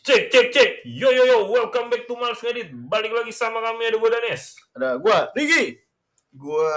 Cek, 0.00 0.32
cek, 0.32 0.46
cek. 0.48 0.70
Yo, 0.88 1.12
yo, 1.12 1.28
yo. 1.28 1.38
Welcome 1.52 1.92
back 1.92 2.08
to 2.08 2.16
Mars 2.16 2.40
Ngedit. 2.40 2.72
Balik 2.72 3.12
lagi 3.12 3.36
sama 3.36 3.60
kami 3.60 3.84
ada 3.84 4.00
gue 4.00 4.08
Danes. 4.08 4.56
Ada 4.72 4.96
gua, 4.96 5.28
Rigi. 5.36 5.76
Gua 6.32 6.72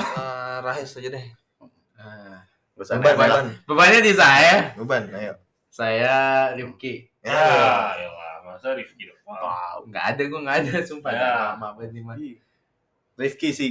uh, 0.00 0.56
Rahis 0.64 0.96
aja 0.96 1.12
deh. 1.12 1.26
Nah, 2.00 2.40
Beban, 2.72 3.04
beban, 3.04 3.16
beban. 3.20 3.46
Bebannya 3.68 4.00
di 4.00 4.16
saya. 4.16 4.72
Beban, 4.80 5.12
ayo. 5.12 5.36
Saya 5.68 6.14
Rifki. 6.56 7.04
Ya, 7.20 7.36
ya 8.00 8.08
lah. 8.08 8.34
Masa 8.48 8.72
Rifki 8.72 9.12
dong. 9.12 9.20
Wow. 9.28 9.84
Nggak 9.84 10.04
ada, 10.16 10.22
gue 10.24 10.40
nggak 10.40 10.56
ada. 10.64 10.74
Sumpah. 10.88 11.12
Ya. 11.12 11.20
Ya. 11.20 11.32
Lama 11.52 11.68
banget 11.76 12.00
nih, 12.00 12.02
Mas. 12.08 12.16
Rifki 13.20 13.48
si 13.52 13.66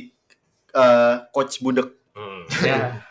eh, 0.70 1.16
coach 1.34 1.66
budek. 1.66 1.90
Hmm. 2.14 2.46
Ya. 2.62 3.02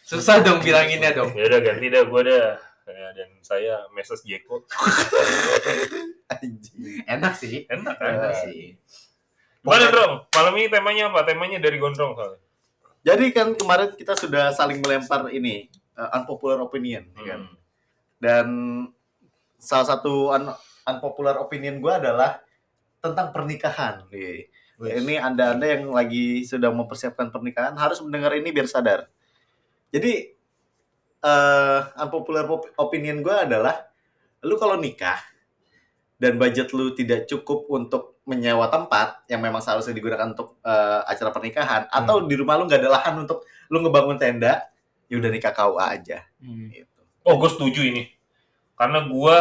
Susah 0.00 0.40
dong 0.40 0.64
bilanginnya 0.64 1.12
dong. 1.12 1.36
Ya 1.36 1.44
udah 1.44 1.60
ganti 1.60 1.92
dah 1.92 2.08
gue 2.08 2.22
dah. 2.24 2.56
Ya, 2.88 3.12
dan 3.12 3.30
saya 3.44 3.84
Meses 3.92 4.24
Jeko. 4.24 4.64
Enak 7.12 7.34
sih. 7.36 7.68
Enak 7.68 7.96
kan? 8.00 8.12
Enak 8.16 8.32
sih. 8.48 8.80
Gimana 9.60 9.92
Drong? 9.92 10.14
Malam 10.32 10.52
ini 10.56 10.68
temanya 10.72 11.12
apa? 11.12 11.28
Temanya 11.28 11.60
dari 11.60 11.76
Gondrong 11.76 12.16
soalnya. 12.16 12.40
Jadi 13.04 13.24
kan 13.36 13.52
kemarin 13.52 13.92
kita 13.92 14.16
sudah 14.16 14.56
saling 14.56 14.80
melempar 14.80 15.28
ini 15.28 15.68
eh, 15.72 16.16
unpopular 16.16 16.56
opinion, 16.64 17.04
ya 17.12 17.36
kan? 17.36 17.40
Hmm. 17.44 17.56
Dan 18.18 18.46
salah 19.60 19.86
satu 19.96 20.32
un- 20.32 20.58
unpopular 20.88 21.36
opinion 21.38 21.84
gua 21.84 22.00
adalah 22.00 22.40
tentang 23.04 23.30
pernikahan. 23.30 24.08
Nih. 24.08 24.48
Ini 24.78 25.18
anda-anda 25.18 25.66
yang 25.66 25.90
lagi 25.90 26.46
sudah 26.46 26.70
mempersiapkan 26.70 27.34
pernikahan 27.34 27.74
harus 27.74 27.98
mendengar 27.98 28.30
ini 28.38 28.54
biar 28.54 28.70
sadar. 28.70 29.10
Jadi 29.90 30.37
eh 31.18 31.80
unpopular 31.98 32.46
op- 32.46 32.74
opinion 32.78 33.22
gue 33.22 33.34
adalah 33.34 33.74
lu 34.46 34.54
kalau 34.54 34.78
nikah 34.78 35.18
dan 36.18 36.38
budget 36.38 36.70
lu 36.74 36.94
tidak 36.94 37.26
cukup 37.30 37.66
untuk 37.70 38.18
menyewa 38.28 38.68
tempat 38.68 39.24
yang 39.30 39.40
memang 39.40 39.62
seharusnya 39.64 39.96
digunakan 39.96 40.34
untuk 40.34 40.60
eh, 40.60 41.00
acara 41.08 41.30
pernikahan 41.32 41.82
atau 41.88 42.20
di 42.26 42.34
rumah 42.36 42.60
lu 42.60 42.68
nggak 42.68 42.82
ada 42.84 42.90
lahan 43.00 43.14
untuk 43.24 43.48
lu 43.72 43.80
ngebangun 43.84 44.20
tenda, 44.20 44.68
ya 45.08 45.16
udah 45.16 45.30
nikah 45.32 45.52
KUA 45.54 45.84
aja. 45.88 46.18
Hmm. 46.40 46.68
Gitu. 46.68 47.00
Oh, 47.24 47.40
gue 47.40 47.50
setuju 47.52 47.80
ini. 47.84 48.02
Karena 48.76 49.04
gue 49.04 49.36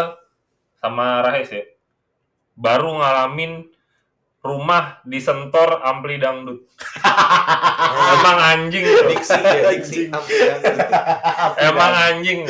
sama 0.77 1.25
Rahes 1.25 1.49
ya, 1.51 1.63
baru 2.55 2.95
ngalamin 2.95 3.67
rumah 4.47 5.03
disentor 5.03 5.83
ampli 5.83 6.15
dangdut. 6.15 6.63
Emang 8.15 8.37
anjing. 8.39 8.83
loh. 8.83 9.11
Diksi 9.11 9.35
ya, 9.35 9.61
diksi. 9.69 10.01
Emang 11.59 11.91
anjing. 11.93 12.47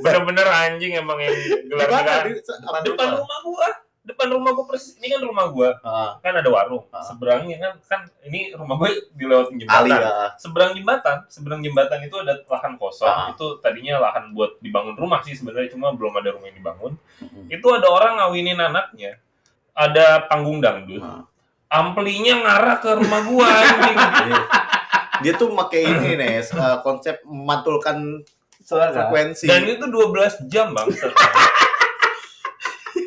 Bener-bener 0.00 0.46
anjing 0.46 0.92
emang 0.94 1.18
yang. 1.18 1.34
Di- 1.34 1.68
apa 1.68 2.78
Depan 2.82 3.08
rumah? 3.14 3.38
gua. 3.44 3.68
Depan 4.00 4.28
rumah 4.32 4.50
gua 4.52 4.64
persis. 4.66 4.96
Ini 4.96 5.12
kan 5.12 5.20
rumah 5.20 5.46
gua. 5.48 5.76
Ah, 5.80 6.16
Kan 6.18 6.32
ada 6.32 6.48
warung. 6.48 6.88
Ah. 6.88 7.04
Seberangnya 7.04 7.56
kan 7.58 7.72
kan 7.84 8.00
ini 8.24 8.56
rumah 8.56 8.74
gua 8.74 8.88
dilewatin 9.12 9.60
Ali 9.62 9.92
jembatan. 9.92 10.00
ya. 10.00 10.32
Seberang 10.34 10.72
jembatan, 10.72 11.16
seberang 11.28 11.60
jembatan 11.60 11.98
itu 12.00 12.16
ada 12.16 12.34
lahan 12.40 12.74
kosong. 12.74 13.04
Ah. 13.06 13.28
Itu 13.28 13.60
tadinya 13.60 14.00
lahan 14.00 14.32
buat 14.32 14.56
dibangun 14.58 14.96
rumah 14.96 15.20
sih 15.20 15.36
sebenarnya 15.36 15.68
cuma 15.68 15.92
belum 15.92 16.16
ada 16.16 16.32
rumah 16.32 16.48
yang 16.48 16.56
dibangun. 16.56 16.92
Mm-mm. 17.20 17.52
Itu 17.52 17.68
ada 17.70 17.84
orang 17.86 18.16
ngawinin 18.16 18.56
anaknya. 18.58 19.20
Ada 19.78 20.26
panggung 20.26 20.58
dangdut. 20.58 20.98
Ah. 20.98 21.22
Amplinya 21.70 22.42
ngarah 22.42 22.76
ke 22.82 22.90
rumah 22.98 23.20
gua 23.22 23.46
anjing. 23.46 23.98
Iya. 24.28 24.42
Dia 25.18 25.32
tuh 25.34 25.50
pakai 25.50 25.82
ini 25.82 26.14
nih 26.14 26.46
konsep 26.86 27.18
memantulkan 27.26 28.22
Suara. 28.62 28.94
frekuensi. 28.94 29.50
Dan 29.50 29.66
itu 29.66 29.82
12 29.90 30.46
jam, 30.46 30.70
Bang. 30.70 30.86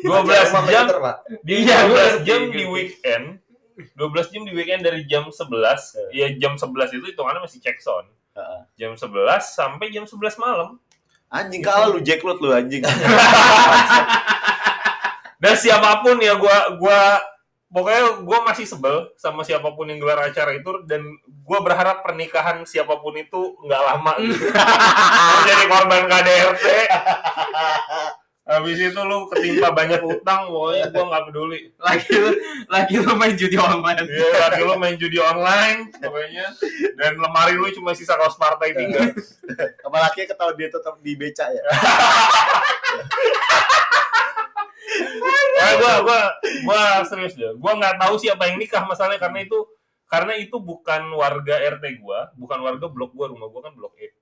12 0.02 0.04
Rumah 0.04 0.20
jam 0.68 0.88
meter, 0.88 0.96
Pak. 0.98 1.16
di 1.46 1.52
Iya, 1.62 1.76
12 1.86 1.88
gua 1.88 2.04
jam 2.26 2.40
di 2.50 2.64
weekend 2.68 3.26
12 3.96 4.32
jam 4.34 4.42
di 4.44 4.52
weekend 4.52 4.82
dari 4.84 5.06
jam 5.08 5.30
11 5.30 6.12
ya 6.12 6.26
jam 6.36 6.58
11 6.58 6.92
itu 6.92 7.04
hitungannya 7.14 7.40
masih 7.40 7.62
check 7.62 7.80
sound 7.80 8.10
Heeh. 8.36 8.60
jam 8.76 8.92
11 8.98 9.08
sampai 9.40 9.88
jam 9.94 10.04
11 10.04 10.36
malam 10.42 10.76
Anjing 11.32 11.64
kalah 11.64 11.88
lu 11.88 12.04
jackpot 12.04 12.44
lu 12.44 12.52
anjing. 12.52 12.84
dan 15.42 15.58
siapa 15.58 16.06
pun 16.06 16.22
ya 16.22 16.38
gua 16.38 16.78
gua 16.78 17.18
pokoknya 17.66 18.22
gua 18.22 18.38
masih 18.46 18.62
sebel 18.62 19.10
sama 19.18 19.42
siapa 19.42 19.74
pun 19.74 19.90
yang 19.90 19.98
gelar 19.98 20.22
acara 20.22 20.54
itu 20.54 20.86
dan 20.86 21.02
gua 21.42 21.58
berharap 21.66 22.06
pernikahan 22.06 22.62
siapa 22.62 23.02
pun 23.02 23.18
itu 23.18 23.58
nggak 23.66 23.82
lama 23.82 24.14
gitu. 24.22 24.46
jadi 25.50 25.64
korban 25.66 26.06
KDRT 26.06 26.66
habis 28.42 28.78
itu 28.78 29.00
lu 29.02 29.26
ketimpa 29.34 29.74
banyak 29.74 29.98
utang 30.06 30.46
pokoknya 30.46 30.86
gua 30.94 31.04
nggak 31.10 31.24
peduli 31.26 31.60
Lagi 31.82 32.14
lu, 32.14 32.30
lagi 32.70 32.94
lu 33.02 33.12
main 33.18 33.34
judi 33.34 33.58
online. 33.58 34.06
Iya, 34.06 34.46
lagi 34.46 34.62
lu 34.62 34.74
main 34.78 34.94
judi 34.94 35.18
online 35.18 35.90
pokoknya. 35.98 36.46
Dan 36.94 37.18
lemari 37.18 37.58
lu 37.58 37.66
cuma 37.74 37.90
sisa 37.90 38.14
kaos 38.14 38.38
partai 38.38 38.70
tiga. 38.70 39.10
Apalagi 39.82 40.30
ketahuan 40.30 40.54
dia 40.54 40.70
tetap 40.70 40.94
di 41.02 41.18
beca 41.18 41.50
ya. 41.50 41.62
Wah, 45.56 45.72
gua 45.78 45.94
gua 46.02 46.20
gua 46.66 46.80
serius 47.06 47.34
deh. 47.38 47.54
Gua 47.56 47.78
nggak 47.78 48.02
tahu 48.02 48.14
siapa 48.18 48.50
yang 48.50 48.58
nikah 48.58 48.82
masalahnya 48.84 49.22
karena 49.22 49.46
itu 49.46 49.58
karena 50.10 50.36
itu 50.36 50.56
bukan 50.60 51.08
warga 51.16 51.56
RT 51.56 51.84
gua, 52.02 52.28
bukan 52.36 52.58
warga 52.60 52.86
blok 52.90 53.16
gua, 53.16 53.32
rumah 53.32 53.48
gua 53.48 53.70
kan 53.70 53.72
blok 53.72 53.94
E. 53.96 54.12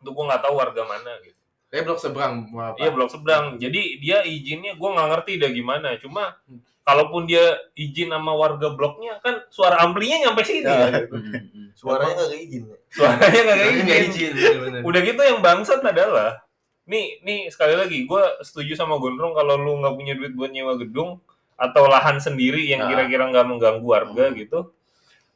Itu 0.00 0.10
gua 0.14 0.24
nggak 0.32 0.42
tahu 0.46 0.54
warga 0.56 0.82
mana 0.86 1.12
gitu. 1.20 1.40
Kayak 1.68 1.84
blok 1.90 1.98
seberang. 1.98 2.34
apa? 2.54 2.78
Iya, 2.78 2.90
blok 2.94 3.10
seberang. 3.10 3.58
Jadi 3.58 3.98
dia 3.98 4.22
izinnya 4.22 4.78
gua 4.78 4.94
nggak 4.94 5.08
ngerti 5.10 5.32
dah 5.42 5.50
gimana. 5.50 5.88
Cuma 5.98 6.38
kalaupun 6.84 7.24
dia 7.24 7.56
izin 7.72 8.12
sama 8.12 8.36
warga 8.36 8.76
bloknya 8.76 9.18
kan 9.24 9.40
suara 9.48 9.80
amplinya 9.80 10.28
nyampe 10.28 10.44
sini. 10.44 10.68
Ya. 10.68 10.92
ya. 10.92 11.08
Hmm, 11.08 11.24
hmm. 11.32 11.66
Suaranya 11.74 12.14
nggak 12.20 12.40
izin. 12.44 12.62
ya. 12.68 12.78
Suaranya 12.92 13.40
nggak 13.42 14.00
izin. 14.04 14.32
izin. 14.38 14.82
Udah 14.84 15.00
gitu 15.00 15.20
yang 15.24 15.40
bangsat 15.40 15.80
adalah 15.80 16.43
nih 16.84 17.20
nih 17.20 17.40
sekali 17.48 17.74
lagi 17.74 18.04
gue 18.04 18.22
setuju 18.40 18.74
sama 18.74 18.96
Gondrong 18.96 19.32
kalau 19.32 19.56
lu 19.56 19.80
nggak 19.80 19.94
punya 19.94 20.12
duit 20.12 20.32
buat 20.32 20.48
nyewa 20.48 20.76
gedung 20.76 21.16
atau 21.54 21.86
lahan 21.86 22.18
sendiri 22.18 22.60
yang 22.62 22.84
Nah. 22.84 22.88
kira-kira 22.90 23.24
nggak 23.26 23.46
mengganggu 23.46 23.86
warga 23.86 24.24
Hmm. 24.28 24.36
gitu 24.36 24.58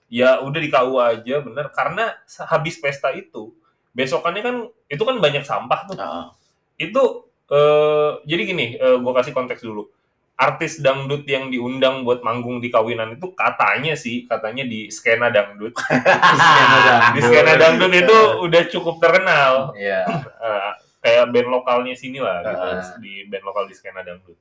ya 0.08 0.40
udah 0.40 0.56
di 0.56 0.68
KUA 0.68 1.04
aja 1.14 1.36
bener 1.40 1.68
karena 1.70 2.12
habis 2.44 2.76
pesta 2.76 3.08
itu 3.10 3.52
besokannya 3.92 4.40
kan 4.40 4.56
itu 4.86 5.00
kan 5.00 5.16
banyak 5.16 5.42
sampah 5.42 5.80
tuh 5.84 5.96
Heeh. 5.96 6.24
itu 6.80 7.02
eh, 7.48 8.10
jadi 8.24 8.42
gini 8.44 8.66
gue 8.76 9.12
kasih 9.14 9.32
konteks 9.32 9.60
dulu 9.60 9.88
artis 10.34 10.78
dangdut 10.78 11.24
yang 11.24 11.48
diundang 11.48 12.02
buat 12.02 12.20
manggung 12.20 12.58
di 12.58 12.68
kawinan 12.68 13.14
itu 13.14 13.32
katanya 13.32 13.92
sih 13.92 14.22
katanya 14.22 14.62
di 14.62 14.86
skena 14.88 15.28
dangdut 15.28 15.74
di 17.14 17.20
skena 17.20 17.56
dangdut 17.56 17.90
itu 17.92 18.16
udah 18.42 18.62
cukup 18.68 18.96
terkenal 18.98 19.72
Iya. 19.74 20.04
Eh, 20.98 21.14
kayak 21.14 21.30
band 21.30 21.48
lokalnya 21.48 21.94
sini 21.94 22.18
lah 22.18 22.42
gitu, 22.42 22.58
Ah. 22.58 22.82
di 22.98 23.22
band 23.24 23.44
lokal 23.44 23.64
di 23.64 23.74
skena 23.74 24.02
dangdut. 24.02 24.34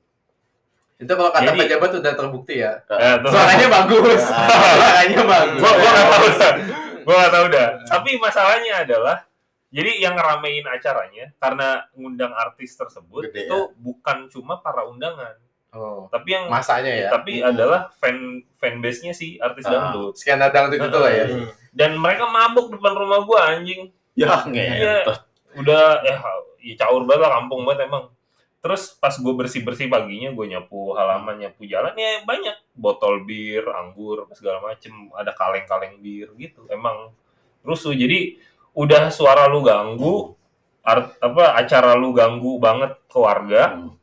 Itu 0.98 1.12
kalau 1.12 1.30
kata 1.30 1.54
Jadi- 1.54 1.58
pejabat 1.62 1.90
udah 1.94 2.12
terbukti 2.12 2.54
ya. 2.58 2.82
Eh, 2.84 3.14
tuh. 3.22 3.30
Suaranya 3.30 3.68
bagus. 3.72 4.22
Suaranya 4.82 5.22
bagus. 5.22 5.60
gua 5.60 5.72
gua 5.72 5.90
nggak 5.92 6.08
tahu 6.10 6.26
dah. 6.34 6.52
Gua 7.00 7.14
nggak 7.16 7.32
tahu 7.32 7.46
dah. 7.48 7.68
Tapi 7.86 8.10
masalahnya 8.18 8.74
adalah 8.82 9.16
jadi 9.68 9.90
yang 10.00 10.18
ngeramein 10.18 10.66
acaranya 10.66 11.30
karena 11.36 11.68
ngundang 11.92 12.32
artis 12.32 12.74
tersebut 12.74 13.28
Gede, 13.28 13.46
itu 13.46 13.58
bukan 13.76 14.26
cuma 14.26 14.58
para 14.58 14.82
undangan, 14.82 15.38
Oh. 15.70 16.08
tapi 16.08 16.32
yang 16.32 16.48
Masanya 16.48 16.90
ya. 16.90 17.08
tapi 17.12 17.38
Hmm. 17.38 17.52
adalah 17.52 17.92
fan 17.94 18.18
fanbase-nya 18.56 19.12
si 19.12 19.38
artis 19.38 19.62
Ah. 19.62 19.70
dangdut. 19.70 20.16
Skena 20.16 20.48
dangdut 20.48 20.82
itu 20.82 20.98
lah 20.98 21.12
ya. 21.12 21.26
Hmm. 21.28 21.46
Dan 21.70 21.94
mereka 21.94 22.26
mabuk 22.26 22.72
depan 22.72 22.96
rumah 22.96 23.22
gua 23.22 23.54
anjing. 23.54 23.92
Ya, 24.18 24.34
Iya, 24.42 25.06
ngentot. 25.06 25.18
udah 25.54 26.02
ya, 26.02 26.16
ya 26.62 26.74
caur 26.86 27.06
banget 27.08 27.26
lah 27.26 27.30
kampung 27.40 27.62
banget 27.64 27.88
emang. 27.88 28.10
Terus 28.58 28.98
pas 28.98 29.14
gue 29.14 29.34
bersih 29.38 29.62
bersih 29.62 29.86
paginya 29.86 30.34
gue 30.34 30.46
nyapu 30.50 30.90
halaman 30.98 31.38
nyapu 31.38 31.62
jalan 31.64 31.94
ya 31.94 32.26
banyak. 32.26 32.58
Botol 32.74 33.22
bir, 33.22 33.70
anggur 33.70 34.26
segala 34.34 34.58
macem. 34.58 34.90
Ada 35.14 35.30
kaleng 35.30 35.66
kaleng 35.70 36.02
bir 36.02 36.34
gitu. 36.34 36.66
Emang 36.66 37.14
rusuh. 37.62 37.94
Jadi 37.94 38.38
udah 38.74 39.14
suara 39.14 39.46
lu 39.46 39.62
ganggu 39.62 40.34
art, 40.82 41.14
apa 41.22 41.54
acara 41.54 41.94
lu 41.94 42.10
ganggu 42.10 42.58
banget 42.58 42.98
ke 43.06 43.18
warga. 43.18 43.62
Hmm. 43.78 43.94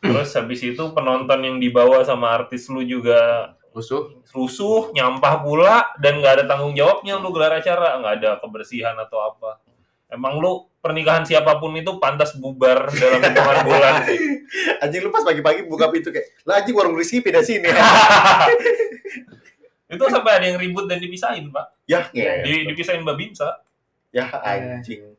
terus 0.00 0.32
habis 0.32 0.64
itu 0.64 0.80
penonton 0.96 1.44
yang 1.44 1.60
dibawa 1.60 2.00
sama 2.08 2.32
artis 2.32 2.72
lu 2.72 2.80
juga 2.80 3.52
Rusuh. 3.70 4.18
rusuh 4.34 4.90
nyampah 4.90 5.46
pula 5.46 5.94
dan 6.02 6.18
nggak 6.18 6.42
ada 6.42 6.44
tanggung 6.50 6.74
jawabnya 6.74 7.22
lu 7.22 7.30
gelar 7.30 7.54
acara. 7.54 7.94
Nggak 8.02 8.14
ada 8.18 8.30
kebersihan 8.42 8.98
atau 8.98 9.22
apa 9.22 9.62
emang 10.10 10.38
lu 10.38 10.66
pernikahan 10.80 11.22
siapa 11.22 11.58
pun 11.60 11.76
itu 11.76 11.96
pantas 12.00 12.34
bubar 12.36 12.88
dalam 12.90 13.20
hitungan 13.20 13.58
bulan 13.68 13.94
sih 14.08 14.18
Anjing 14.82 15.02
lu 15.06 15.10
pas 15.14 15.22
pagi-pagi 15.22 15.68
buka 15.68 15.92
pintu 15.92 16.10
kayak, 16.10 16.26
lah 16.42 16.58
anjing 16.58 16.74
warung 16.74 16.98
Rizky 16.98 17.22
pindah 17.22 17.44
sini. 17.44 17.70
itu 19.90 20.04
sampai 20.06 20.32
ada 20.38 20.46
yang 20.50 20.58
ribut 20.58 20.86
dan 20.86 21.02
dipisahin 21.02 21.50
pak 21.50 21.66
ya, 21.86 22.06
Di, 22.10 22.22
ngentot. 22.22 22.66
dipisahin 22.74 23.02
babinsa 23.02 23.62
Ya 24.10 24.26
anjing. 24.42 25.14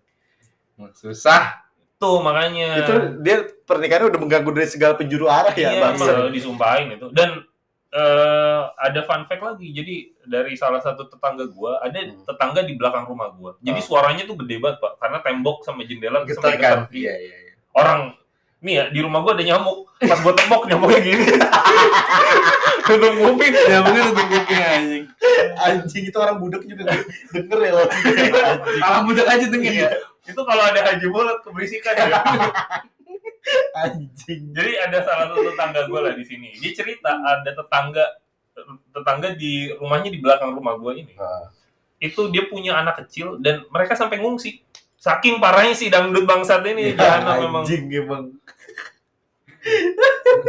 Susah. 0.91 1.63
Tuh 1.95 2.19
makanya. 2.19 2.83
Itu 2.83 2.93
dia 3.23 3.47
pernikahannya 3.63 4.11
udah 4.11 4.19
mengganggu 4.19 4.51
dari 4.51 4.67
segala 4.67 4.97
penjuru 4.99 5.31
arah 5.31 5.53
ya, 5.55 5.77
iya, 5.77 5.79
Bang. 5.79 5.95
emang 5.95 6.33
disumpahin 6.33 6.97
itu. 6.97 7.07
Dan 7.13 7.45
eh, 7.91 8.61
ada 8.71 8.99
fun 9.03 9.23
fact 9.25 9.43
lagi. 9.43 9.67
Jadi 9.69 9.95
dari 10.23 10.55
salah 10.55 10.79
satu 10.79 11.05
tetangga 11.05 11.43
gua, 11.47 11.79
ada 11.79 11.99
Hmm. 11.99 12.23
tetangga 12.23 12.63
di 12.63 12.73
belakang 12.73 13.03
rumah 13.05 13.29
gua. 13.31 13.59
Jadi 13.59 13.79
Oh. 13.79 13.85
suaranya 13.85 14.23
tuh 14.23 14.39
gede 14.39 14.57
banget, 14.57 14.79
Pak. 14.79 14.97
Karena 14.97 15.17
tembok 15.19 15.63
sama 15.63 15.83
jendela 15.83 16.23
Getar 16.23 16.55
kan? 16.55 16.57
getar. 16.57 16.79
Iya, 16.89 17.13
iya, 17.13 17.35
iya. 17.43 17.53
Orang 17.71 18.15
nih 18.61 18.73
ya 18.73 18.83
di 18.89 18.99
rumah 18.99 19.19
gua 19.19 19.33
ada 19.33 19.43
nyamuk. 19.43 19.91
Pas 19.99 20.19
gua 20.19 20.33
tembok 20.33 20.63
nyamuknya 20.65 20.99
gini. 20.99 21.25
Tutup 22.81 23.13
kuping. 23.13 23.53
Ya 23.69 23.79
mungkin 23.79 24.03
untuk 24.11 24.25
kuping 24.25 24.59
anjing. 24.59 25.05
Anjing 25.55 26.03
itu 26.09 26.17
orang 26.17 26.38
budak 26.41 26.63
juga 26.65 26.83
denger 27.31 27.59
ya. 27.61 27.71
Anjing. 27.77 28.33
Alam 28.81 29.01
budak 29.05 29.27
aja 29.29 29.45
denger 29.47 29.73
ya. 29.77 29.89
Itu 30.21 30.41
kalau 30.41 30.63
ada 30.63 30.79
haji 30.85 31.05
mulut 31.07 31.39
keberisikan 31.41 31.93
ya. 31.93 32.07
Anjing. 33.73 34.53
Jadi 34.53 34.71
ada 34.77 35.01
salah 35.01 35.33
satu 35.33 35.41
tetangga 35.41 35.89
gue 35.89 35.99
lah 35.99 36.13
di 36.13 36.25
sini. 36.25 36.49
Dia 36.61 36.71
cerita 36.77 37.11
ada 37.21 37.49
tetangga 37.49 38.05
tetangga 38.93 39.33
di 39.33 39.71
rumahnya 39.75 40.09
di 40.13 40.19
belakang 40.21 40.53
rumah 40.53 40.77
gue 40.77 40.93
ini. 41.01 41.13
Ah. 41.17 41.49
Itu 42.01 42.29
dia 42.29 42.45
punya 42.49 42.77
anak 42.77 43.05
kecil 43.05 43.41
dan 43.41 43.65
mereka 43.73 43.97
sampai 43.97 44.21
ngungsi. 44.21 44.61
Saking 45.01 45.41
parahnya 45.41 45.73
sih 45.73 45.89
dangdut 45.89 46.29
bangsat 46.29 46.61
ini 46.65 46.93
jahanam 46.93 47.38
memang. 47.49 47.63
Anjing 47.65 47.89
emang. 47.89 48.23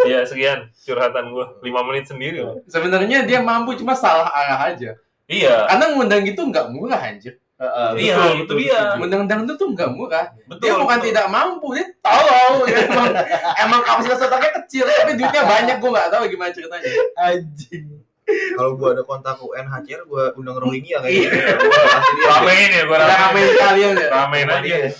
Ya 0.08 0.24
sekian 0.24 0.72
curhatan 0.84 1.32
gue. 1.32 1.46
5 1.64 1.88
menit 1.88 2.04
sendiri 2.08 2.38
loh. 2.44 2.60
Sebenarnya 2.68 3.24
dia 3.24 3.40
mampu 3.40 3.76
cuma 3.76 3.96
salah 3.96 4.28
arah 4.28 4.72
aja. 4.72 4.96
Iya. 5.28 5.68
Karena 5.68 5.86
ngundang 5.96 6.24
itu 6.28 6.40
nggak 6.40 6.66
murah 6.72 7.00
anjir. 7.00 7.41
Heeh, 7.62 7.88
Iya, 7.94 8.16
betul, 8.18 8.32
itu 8.34 8.42
betul, 8.42 8.56
dia. 8.58 8.74
setuju. 8.74 8.98
Ngundang 8.98 9.24
dangdut 9.30 9.54
tuh 9.54 9.68
nggak 9.70 9.90
murah. 9.94 10.26
Betul. 10.50 10.62
Dia 10.66 10.74
bukan 10.82 10.98
betul. 10.98 11.08
tidak 11.14 11.26
mampu, 11.30 11.66
dia 11.78 11.86
tolol. 12.02 12.54
Dia 12.66 12.78
emang, 12.90 13.08
emang 13.54 13.80
kapasitas 13.86 14.18
otaknya 14.18 14.50
kecil, 14.62 14.82
tapi 14.90 15.12
duitnya 15.14 15.42
banyak. 15.46 15.76
Gue 15.78 15.90
nggak 15.94 16.10
tahu 16.10 16.22
gimana 16.26 16.50
ceritanya. 16.50 16.90
Anjing. 17.22 17.86
Kalau 18.24 18.74
gua 18.74 18.94
ada 18.94 19.02
kontak 19.02 19.36
UNHCR, 19.36 20.02
gua 20.04 20.30
undang 20.34 20.56
Rolingnya 20.56 21.02
Iya. 21.04 21.28
kayaknya. 21.28 21.54
Gua 21.58 21.74
dia. 22.08 22.28
Ramein 22.28 22.70
ya 22.70 22.82
Kita 22.82 22.94
ramein. 22.94 23.18
ramein 23.18 23.48
sekalian 23.50 23.92
ya. 23.94 24.08
Ramein 24.08 24.46
aja. 24.48 24.60
dia. 24.62 24.90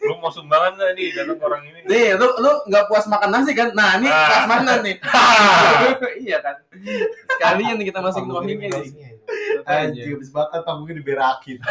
Lu 0.00 0.14
mau 0.16 0.28
sumbangan 0.28 0.74
gak 0.74 0.94
nih 0.94 1.10
datang 1.12 1.38
orang 1.40 1.62
ini? 1.64 1.78
Nih, 1.84 2.14
lu 2.14 2.26
lu 2.36 2.50
nggak 2.64 2.86
puas 2.86 3.02
makan 3.04 3.30
nasi 3.32 3.50
kan? 3.50 3.70
Nah, 3.72 3.98
ini 3.98 4.06
Ah. 4.06 4.46
prasmanan 4.46 4.78
nih. 4.80 4.96
iya 6.24 6.38
kan. 6.38 6.54
Sekalian 7.28 7.74
nih 7.76 7.86
kita 7.86 7.98
masukin 7.98 8.30
rohingya 8.30 8.68
nih. 8.68 8.70
Rolingnya. 8.72 9.10
Anjing 9.66 10.06
habis 10.12 10.30
makan 10.30 10.60
panggungnya 10.62 10.94
diberakin. 10.96 11.58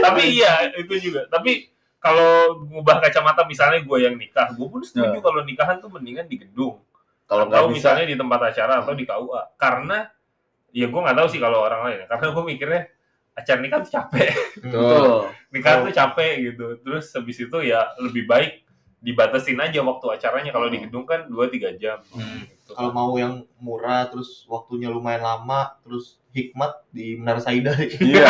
tapi 0.00 0.22
iya 0.32 0.72
itu 0.72 0.94
juga 1.00 1.28
tapi 1.28 1.68
kalau 2.00 2.56
ngubah 2.64 2.96
kacamata 2.98 3.44
misalnya 3.44 3.78
gue 3.78 3.98
yang 4.00 4.16
nikah 4.16 4.48
gue 4.50 4.66
pun 4.66 4.80
setuju 4.80 5.12
Ya. 5.12 5.22
kalau 5.22 5.44
nikahan 5.44 5.76
tuh 5.78 5.90
mendingan 5.90 6.24
di 6.24 6.40
gedung 6.40 6.80
Kalau 7.30 7.46
atau 7.46 7.50
nggak 7.54 7.62
bisa 7.70 7.94
misalnya 7.94 8.04
di 8.04 8.16
tempat 8.18 8.40
acara 8.42 8.72
atau 8.82 8.92
di 8.92 9.04
KUA 9.06 9.42
karena 9.54 9.98
ya 10.70 10.86
gue 10.86 11.00
nggak 11.00 11.16
tahu 11.16 11.28
sih 11.30 11.38
kalau 11.38 11.58
orang 11.62 11.80
lain 11.86 11.98
ya. 12.02 12.06
karena 12.10 12.26
gue 12.28 12.44
mikirnya 12.44 12.82
acara 13.32 13.58
nikah 13.62 13.78
tuh 13.86 13.92
capek 13.92 14.30
betul. 14.58 15.14
nikah 15.48 15.72
Oh. 15.78 15.82
tuh 15.86 15.94
capek 15.94 16.32
gitu 16.44 16.66
terus 16.82 17.06
habis 17.10 17.38
itu 17.38 17.56
ya 17.62 17.80
lebih 17.98 18.26
baik 18.26 18.66
dibatasin 19.00 19.56
aja 19.56 19.80
waktu 19.80 20.06
acaranya 20.12 20.52
kalau 20.52 20.68
di 20.68 20.76
Hmm. 20.76 20.84
gedung 20.84 21.04
kan 21.08 21.24
2-3 21.24 21.72
jam 21.74 22.04
Hmm. 22.12 22.44
gitu. 22.44 22.76
Kalau 22.76 22.92
mau 22.92 23.16
yang 23.16 23.42
murah, 23.56 24.06
terus 24.06 24.44
waktunya 24.44 24.86
lumayan 24.86 25.24
lama, 25.24 25.74
terus 25.80 26.19
hikmat 26.30 26.72
di 26.94 27.18
Menara 27.18 27.42
Saida. 27.42 27.74
Iya. 27.74 28.24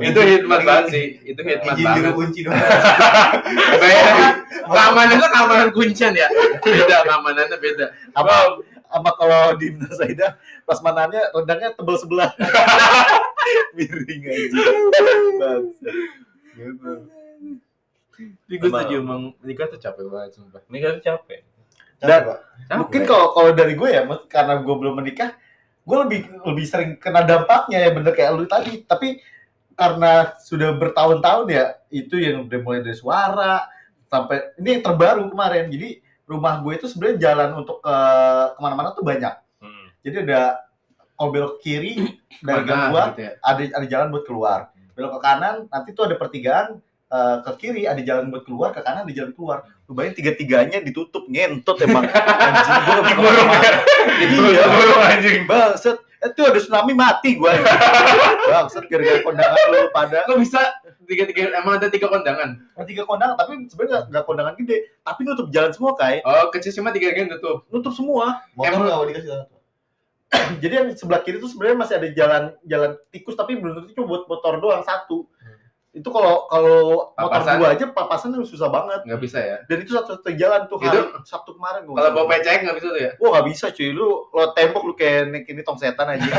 Itu 0.00 0.20
hikmat 0.20 0.60
banget 0.66 0.86
sih. 0.90 1.04
Itu 1.22 1.40
hikmat 1.46 1.74
Izin 1.78 1.84
banget. 1.86 1.96
juru 2.02 2.10
kunci 2.18 2.40
doang. 2.42 2.58
Kayak 3.78 4.06
keamanannya 4.66 5.28
keamanan 5.30 5.70
kuncian 5.70 6.12
ya. 6.16 6.26
Beda 6.62 6.96
keamanannya 7.06 7.56
beda. 7.58 7.86
Apa 8.16 8.34
apa 8.90 9.10
kalau 9.14 9.54
di 9.54 9.70
Minas 9.70 9.94
Saida 9.94 10.34
pas 10.66 10.82
manannya 10.82 11.22
rendangnya 11.30 11.70
tebal 11.78 11.96
sebelah. 11.98 12.30
Miring 13.78 14.22
anjing. 14.26 14.66
Bangsat. 15.38 15.94
Gitu. 16.58 16.92
Tapi 18.20 18.54
gue 18.60 18.68
Emang. 18.68 18.84
setuju 18.84 18.96
emang 19.00 19.22
nikah 19.40 19.64
tuh 19.72 19.80
capek 19.80 20.04
banget 20.12 20.36
sumpah. 20.36 20.60
nikah 20.68 20.92
tuh 21.00 21.04
capek 21.08 21.40
Dan- 22.00 22.24
Pak. 22.26 22.40
Mungkin 22.70 23.02
kalau 23.02 23.34
kalau 23.34 23.50
dari 23.50 23.74
gue 23.74 23.88
ya, 23.90 24.06
karena 24.30 24.62
gue 24.62 24.74
belum 24.78 24.94
menikah, 25.02 25.34
gue 25.82 25.96
lebih 26.06 26.20
lebih 26.46 26.64
sering 26.70 26.90
kena 27.02 27.26
dampaknya 27.26 27.82
ya 27.82 27.90
bener 27.90 28.14
kayak 28.14 28.30
lu 28.38 28.46
tadi. 28.46 28.86
Tapi 28.86 29.18
karena 29.74 30.38
sudah 30.38 30.76
bertahun-tahun 30.78 31.46
ya, 31.50 31.74
itu 31.90 32.14
yang 32.20 32.46
udah 32.46 32.58
mulai 32.62 32.80
dari 32.86 32.94
suara 32.94 33.66
sampai 34.06 34.54
ini 34.62 34.78
yang 34.78 34.84
terbaru 34.86 35.26
kemarin. 35.34 35.66
Jadi 35.66 35.98
rumah 36.30 36.62
gue 36.62 36.78
itu 36.78 36.86
sebenarnya 36.86 37.18
jalan 37.34 37.58
untuk 37.58 37.82
ke 37.82 37.96
ke 38.54 38.60
mana-mana 38.62 38.94
tuh 38.94 39.02
banyak. 39.02 39.34
Hmm. 39.58 39.86
Jadi 40.06 40.16
ada 40.30 40.62
kalau 41.18 41.30
belok 41.34 41.52
ke 41.58 41.60
kiri 41.66 41.94
dari 42.40 42.64
gua 42.64 43.12
gitu 43.12 43.20
ya. 43.28 43.32
ada 43.42 43.62
ada 43.76 43.86
jalan 43.90 44.06
buat 44.14 44.24
keluar. 44.24 44.60
Belok 44.94 45.18
ke 45.18 45.20
kanan 45.26 45.66
nanti 45.68 45.90
tuh 45.90 46.06
ada 46.06 46.16
pertigaan 46.16 46.78
eh, 47.10 47.36
ke 47.42 47.50
kiri 47.58 47.82
ada 47.84 48.00
jalan 48.00 48.30
buat 48.30 48.42
keluar, 48.42 48.70
ke 48.70 48.80
kanan 48.80 49.02
ada 49.02 49.12
jalan 49.12 49.34
keluar. 49.34 49.58
Lu 49.84 49.92
bayangin 49.92 50.16
tiga-tiganya 50.16 50.78
ditutup 50.78 51.26
ngentot 51.26 51.76
emang. 51.82 52.06
Anjing 52.46 52.78
Digorong 52.78 53.04
ya? 53.04 53.12
ke 53.12 53.20
mana-mana. 53.20 53.70
Iya. 54.20 54.62
Digorong, 54.62 55.02
anjing 55.02 55.42
Bangset, 55.44 55.98
itu 56.20 56.40
ada 56.44 56.58
tsunami 56.58 56.92
mati 56.94 57.30
gua. 57.34 57.50
Bangset 58.50 58.84
gara-gara 58.86 59.20
kondangan 59.20 59.58
lu 59.68 59.78
pada 59.90 60.18
Kok 60.24 60.38
bisa 60.38 60.60
tiga 61.04 61.26
tiga 61.26 61.50
emang 61.52 61.82
ada 61.82 61.90
tiga 61.90 62.06
kondangan? 62.06 62.54
Ada 62.78 62.86
tiga 62.86 63.02
kondangan 63.02 63.34
tapi 63.34 63.66
sebenarnya 63.66 64.06
nggak- 64.06 64.24
kondangan 64.24 64.54
gede, 64.54 64.76
tapi 65.02 65.20
nutup 65.26 65.50
jalan 65.50 65.74
semua 65.74 65.98
kayak 65.98 66.22
Oh 66.22 66.46
kecil 66.50 66.70
cuma 66.70 66.94
tiga 66.94 67.10
gang 67.10 67.26
tutup. 67.28 67.66
nutup 67.68 67.90
semua. 67.90 68.46
Motor 68.54 68.68
Emang- 68.70 68.86
nggak 68.86 68.96
mau 68.96 69.06
dikasih 69.06 69.28
tahu. 69.28 69.44
Jadi 70.62 70.70
yang 70.72 70.86
sebelah 70.94 71.20
kiri 71.20 71.42
itu 71.42 71.50
sebenarnya 71.50 71.76
masih 71.76 71.94
ada 71.98 72.08
jalan 72.14 72.42
jalan 72.62 72.90
tikus 73.10 73.34
tapi 73.34 73.58
belum 73.58 73.82
tentu 73.82 73.98
cuma 73.98 74.06
buat 74.06 74.22
motor 74.30 74.62
doang 74.62 74.86
satu. 74.86 75.26
Itu 75.90 76.06
kalau 76.14 76.46
kalau 76.46 77.10
motor 77.18 77.42
gua 77.58 77.74
aja 77.74 77.90
papasan 77.90 78.30
tuh 78.30 78.46
susah 78.46 78.70
banget. 78.70 79.02
Nggak 79.10 79.20
bisa 79.26 79.38
ya. 79.42 79.58
Dan 79.66 79.82
itu 79.82 79.90
satu-satu 79.90 80.30
jalan 80.38 80.70
tuh 80.70 80.78
Itu- 80.78 80.86
hari 80.86 81.26
Sabtu 81.26 81.50
kemarin 81.58 81.82
gua. 81.82 81.96
Kalau 81.98 82.10
bawa 82.14 82.26
pecek 82.38 82.62
nggak 82.62 82.76
bisa 82.78 82.88
tuh 82.94 83.02
ya. 83.02 83.10
Wah 83.18 83.28
nggak 83.34 83.46
bisa 83.50 83.66
cuy, 83.74 83.88
lu 83.90 84.08
lo 84.30 84.44
tembok 84.54 84.82
lu 84.86 84.94
kayak 84.94 85.50
ini 85.50 85.60
tong 85.66 85.78
setan 85.82 86.06
aja. 86.14 86.22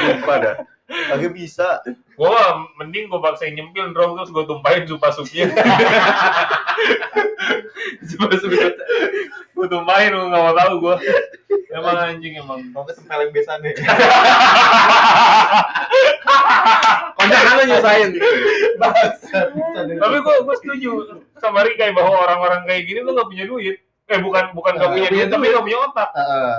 Sumpah 0.00 0.36
dah. 0.40 0.56
Kagak 0.88 1.36
bisa. 1.36 1.84
Gua 2.16 2.64
mending 2.80 3.12
gua 3.12 3.20
paksain 3.20 3.52
nyempil 3.52 3.92
dong 3.92 4.16
terus 4.16 4.32
gua 4.32 4.48
tumpahin 4.48 4.88
supa 4.88 5.12
supnya. 5.12 5.52
Coba 8.08 8.34
sebut. 8.40 8.74
gua 9.52 9.66
tumpahin 9.68 10.16
lu 10.16 10.32
nggak 10.32 10.42
mau 10.48 10.54
tahu 10.56 10.72
gua. 10.80 10.96
Emang 11.68 11.96
anjing 12.00 12.40
emang. 12.40 12.64
Mau 12.72 12.88
ke 12.88 12.96
tempeleng 12.96 13.28
besan 13.36 13.60
deh. 13.60 13.76
Kondangan 17.20 17.52
lo 17.52 17.62
nyusahin. 17.68 18.10
Tapi 20.00 20.16
gua 20.24 20.36
gua 20.40 20.56
setuju 20.56 21.20
sama 21.36 21.68
Rikai 21.68 21.92
bahwa 21.92 22.16
orang-orang 22.24 22.64
kayak 22.64 22.88
gini 22.88 23.04
tuh 23.04 23.12
nggak 23.12 23.28
punya 23.28 23.44
duit. 23.44 23.76
Eh 24.08 24.16
bukan 24.24 24.56
bukan 24.56 24.80
Nggak 24.80 24.92
punya 24.96 25.08
duit 25.12 25.28
tapi 25.28 25.52
nggak 25.52 25.64
punya 25.68 25.78
otak. 25.84 26.08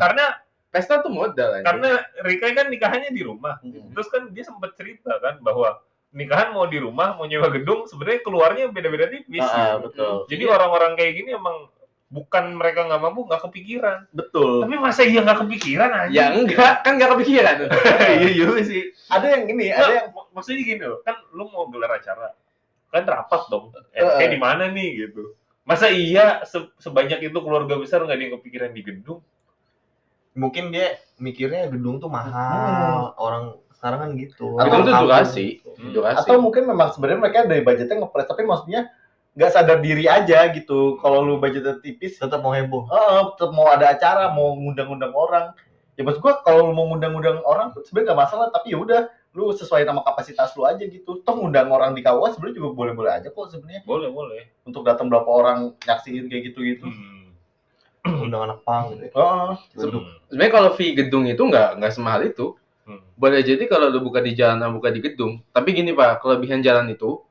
Karena 0.05 0.25
Pesta 0.69 1.01
tuh 1.01 1.09
modal 1.09 1.59
aja. 1.59 1.65
karena 1.65 1.97
Rikai 2.21 2.53
kan 2.53 2.69
nikahannya 2.69 3.09
di 3.09 3.25
rumah. 3.25 3.57
Mm. 3.59 3.89
Terus 3.91 4.07
kan 4.07 4.29
dia 4.29 4.45
sempat 4.45 4.77
cerita 4.77 5.17
kan 5.17 5.41
bahwa 5.41 5.81
nikahan 6.09 6.53
mau 6.53 6.65
di 6.65 6.77
rumah 6.77 7.13
mau 7.13 7.25
nyewa 7.25 7.49
gedung 7.49 7.85
sebenarnya 7.85 8.21
keluarnya 8.21 8.65
beda-beda 8.69 9.09
tipis. 9.09 9.41
Heeh, 9.41 9.73
betul. 9.81 10.25
Jadi 10.25 10.43
orang-orang 10.45 10.93
kayak 10.93 11.13
gini 11.17 11.33
emang 11.33 11.69
bukan 12.09 12.57
mereka 12.57 12.89
nggak 12.89 13.01
mampu 13.01 13.25
nggak 13.25 13.41
kepikiran. 13.45 13.97
Betul. 14.09 14.65
Tapi 14.65 14.75
masa 14.77 15.01
iya 15.05 15.21
nggak 15.21 15.39
kepikiran 15.45 15.91
aja? 15.93 16.13
Ya 16.13 16.25
enggak, 16.33 16.73
kan 16.81 16.93
nggak 16.97 17.11
kepikiran. 17.17 17.55
iya 18.21 18.31
juga 18.33 18.61
sih. 18.65 18.89
Ada 19.09 19.25
yang 19.37 19.43
ini, 19.49 19.65
ada 19.69 19.85
Ada 19.85 19.93
yang 19.93 20.07
maksudnya 20.33 20.61
gini 20.61 20.83
loh, 20.85 20.99
kan 21.05 21.17
lu 21.33 21.45
mau 21.49 21.69
gelar 21.69 21.97
acara, 21.97 22.33
kan 22.89 23.03
rapat 23.05 23.41
dong. 23.49 23.69
Eh, 23.93 24.01
kayak 24.01 24.31
di 24.33 24.39
mana 24.41 24.69
nih 24.69 24.89
gitu. 25.05 25.33
Masa 25.65 25.93
iya 25.93 26.41
se- 26.49 26.73
sebanyak 26.81 27.29
itu 27.29 27.37
keluarga 27.37 27.77
besar 27.77 28.01
nggak 28.01 28.17
ada 28.17 28.23
yang 28.25 28.33
kepikiran 28.41 28.73
di 28.73 28.81
gedung? 28.81 29.21
Mungkin 30.33 30.69
dia 30.69 30.97
mikirnya 31.17 31.67
gedung 31.69 31.97
tuh 31.97 32.07
mahal. 32.07 33.13
Orang 33.17 33.57
sekarang 33.73 33.99
kan 34.03 34.09
gitu. 34.19 34.59
Atau 34.59 34.83
Itu 34.83 34.91
durasi. 34.91 35.47
Hmm. 35.63 35.91
Durasi. 35.95 36.17
atau 36.27 36.35
mungkin 36.43 36.67
memang 36.67 36.91
sebenarnya 36.91 37.19
mereka 37.23 37.47
dari 37.47 37.63
budgetnya 37.63 38.03
ngepres 38.03 38.27
tapi 38.27 38.43
maksudnya 38.43 38.91
nggak 39.39 39.51
sadar 39.55 39.79
diri 39.79 40.03
aja 40.03 40.51
gitu 40.51 40.99
kalau 40.99 41.23
lu 41.23 41.39
budgetnya 41.39 41.79
tipis 41.79 42.19
tetap 42.19 42.43
mau 42.43 42.51
heboh. 42.51 42.83
oh, 42.91 43.31
tetap 43.39 43.55
mau 43.55 43.71
ada 43.71 43.95
acara 43.95 44.35
mau 44.35 44.51
ngundang-undang 44.57 45.15
orang 45.15 45.55
ya 45.95 46.03
maksud 46.03 46.19
gua 46.19 46.43
kalau 46.43 46.67
lu 46.67 46.73
mau 46.75 46.91
ngundang-undang 46.91 47.39
orang 47.47 47.71
sebenarnya 47.87 48.11
nggak 48.11 48.19
masalah 48.27 48.47
tapi 48.51 48.75
ya 48.75 48.77
udah 48.83 49.07
lu 49.31 49.53
sesuai 49.55 49.87
nama 49.87 50.03
kapasitas 50.03 50.51
lu 50.59 50.67
aja 50.67 50.81
gitu 50.83 51.23
toh 51.23 51.35
ngundang 51.39 51.71
orang 51.71 51.95
di 51.95 52.01
KUA 52.03 52.35
sebenarnya 52.35 52.55
juga 52.59 52.69
boleh-boleh 52.75 53.11
aja 53.15 53.27
kok 53.31 53.45
sebenarnya 53.47 53.81
Boleh, 53.87 54.09
boleh. 54.11 54.41
untuk 54.65 54.83
datang 54.83 55.07
berapa 55.07 55.29
orang 55.29 55.77
nyaksiin 55.87 56.27
kayak 56.27 56.51
gitu-gitu 56.51 56.89
Hmm. 56.89 57.18
Undang 58.11 58.41
anak 58.43 58.59
pang 58.61 58.93
gitu. 58.93 59.05
ya. 59.05 59.11
oh, 59.13 59.53
Hmm. 59.77 60.01
Sebenarnya 60.27 60.51
kalau 60.51 60.69
fee 60.73 60.93
gedung 60.93 61.25
itu 61.25 61.39
nggak 61.39 61.77
nggak 61.77 61.91
semahal 61.91 62.21
itu. 62.23 62.57
Hmm. 62.83 63.01
Boleh 63.13 63.41
jadi 63.41 63.61
kalau 63.65 63.87
lu 63.87 63.99
buka 63.99 64.17
di 64.17 64.33
jalan 64.33 64.57
sama 64.57 64.73
buka 64.73 64.89
di 64.89 64.99
gedung. 64.99 65.43
Tapi 65.47 65.69
gini 65.71 65.91
Pak, 65.91 66.19
kelebihan 66.19 66.59
jalan 66.59 66.87
itu 66.87 67.21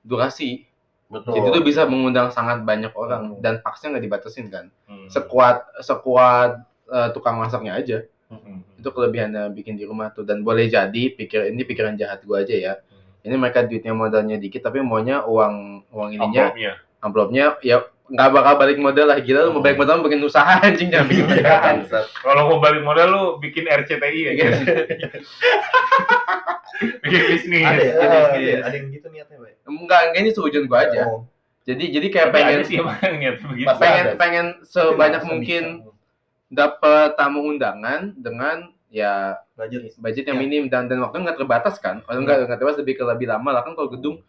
durasi. 0.00 0.64
Betul. 1.06 1.36
Jadi 1.36 1.46
itu 1.50 1.60
bisa 1.62 1.84
mengundang 1.84 2.28
sangat 2.28 2.62
banyak 2.62 2.90
orang 2.92 3.36
Hmm. 3.36 3.40
dan 3.40 3.60
paksnya 3.60 3.92
nggak 3.92 4.04
dibatasin 4.04 4.48
kan. 4.48 4.72
Hmm. 4.84 5.06
Sekuat 5.06 5.60
sekuat 5.78 6.64
eh, 6.88 7.08
tukang 7.10 7.36
masaknya 7.36 7.72
aja. 7.74 7.98
Hmm. 8.26 8.64
Itu 8.74 8.88
kelebihannya 8.90 9.52
bikin 9.52 9.76
di 9.76 9.84
rumah 9.84 10.08
tuh 10.08 10.22
dan 10.22 10.40
boleh 10.40 10.66
jadi 10.66 10.88
pikir 11.10 11.48
ini 11.48 11.62
pikiran 11.62 11.94
jahat 11.94 12.24
gua 12.24 12.40
aja 12.40 12.52
ya. 12.52 12.74
Hmm. 12.80 13.00
Ini 13.22 13.34
mereka 13.36 13.62
duitnya 13.62 13.92
modalnya 13.92 14.34
dikit 14.34 14.60
tapi 14.62 14.80
maunya 14.80 15.20
uang 15.22 15.54
uang 15.88 16.08
ininya 16.10 16.48
Amplopnya. 16.48 16.72
amplopnya 16.98 17.44
ya 17.60 17.76
nggak 18.12 18.28
bakal 18.30 18.52
balik 18.54 18.76
modal 18.76 19.08
lah 19.08 19.18
gila 19.18 19.42
lu 19.42 19.50
mau 19.52 19.60
balik 19.60 19.76
modal 19.76 20.00
bikin 20.00 20.20
usaha 20.20 20.60
anjing 20.60 20.86
jangan 20.86 21.08
bikin 21.08 21.24
pernikahan. 21.24 21.76
Kalau 22.12 22.42
mau 22.46 22.56
balik 22.60 22.80
modal 22.80 23.06
lu 23.08 23.22
bikin 23.38 23.64
RCTI 23.64 24.20
ya 24.20 24.30
Iya. 24.32 24.48
bikin 27.02 27.20
bisnis. 27.26 27.64
Ada 27.64 27.78
ya? 27.78 27.82
Iya, 27.82 28.02
Ada, 28.02 28.18
iya. 28.36 28.56
ada 28.62 28.74
yang 28.74 28.86
gitu 28.90 29.06
niatnya, 29.08 29.36
Pak. 29.38 29.50
Enggak, 29.64 30.00
enggak 30.08 30.20
ini 30.20 30.30
seujun 30.30 30.64
gua 30.66 30.78
aja. 30.84 31.00
Oh. 31.06 31.20
Jadi 31.62 31.84
jadi 31.88 32.06
kayak 32.10 32.26
Tapi 32.28 32.36
pengen 32.36 32.58
sih 32.66 32.76
emang 32.76 32.98
begitu. 32.98 33.42
Pengen 33.78 34.04
ada. 34.04 34.18
pengen 34.18 34.46
sebanyak 34.62 35.22
mungkin 35.22 35.62
dapat 36.50 37.08
tamu 37.14 37.38
undangan 37.46 38.10
dengan 38.12 38.74
ya 38.92 39.40
Budget. 39.54 39.94
budget 39.96 40.24
yang 40.26 40.36
Ya. 40.36 40.42
minim 40.42 40.62
dan 40.68 40.84
dan 40.84 41.00
waktu 41.00 41.22
nggak 41.22 41.38
terbatas 41.38 41.78
kan 41.78 42.02
kalau 42.02 42.18
nggak 42.20 42.44
nggak 42.44 42.58
terbatas 42.60 42.76
lebih 42.76 43.00
ke 43.00 43.04
lebih 43.06 43.24
lama 43.24 43.48
lah 43.48 43.62
kan 43.62 43.72
kalau 43.72 43.88
gedung 43.88 44.20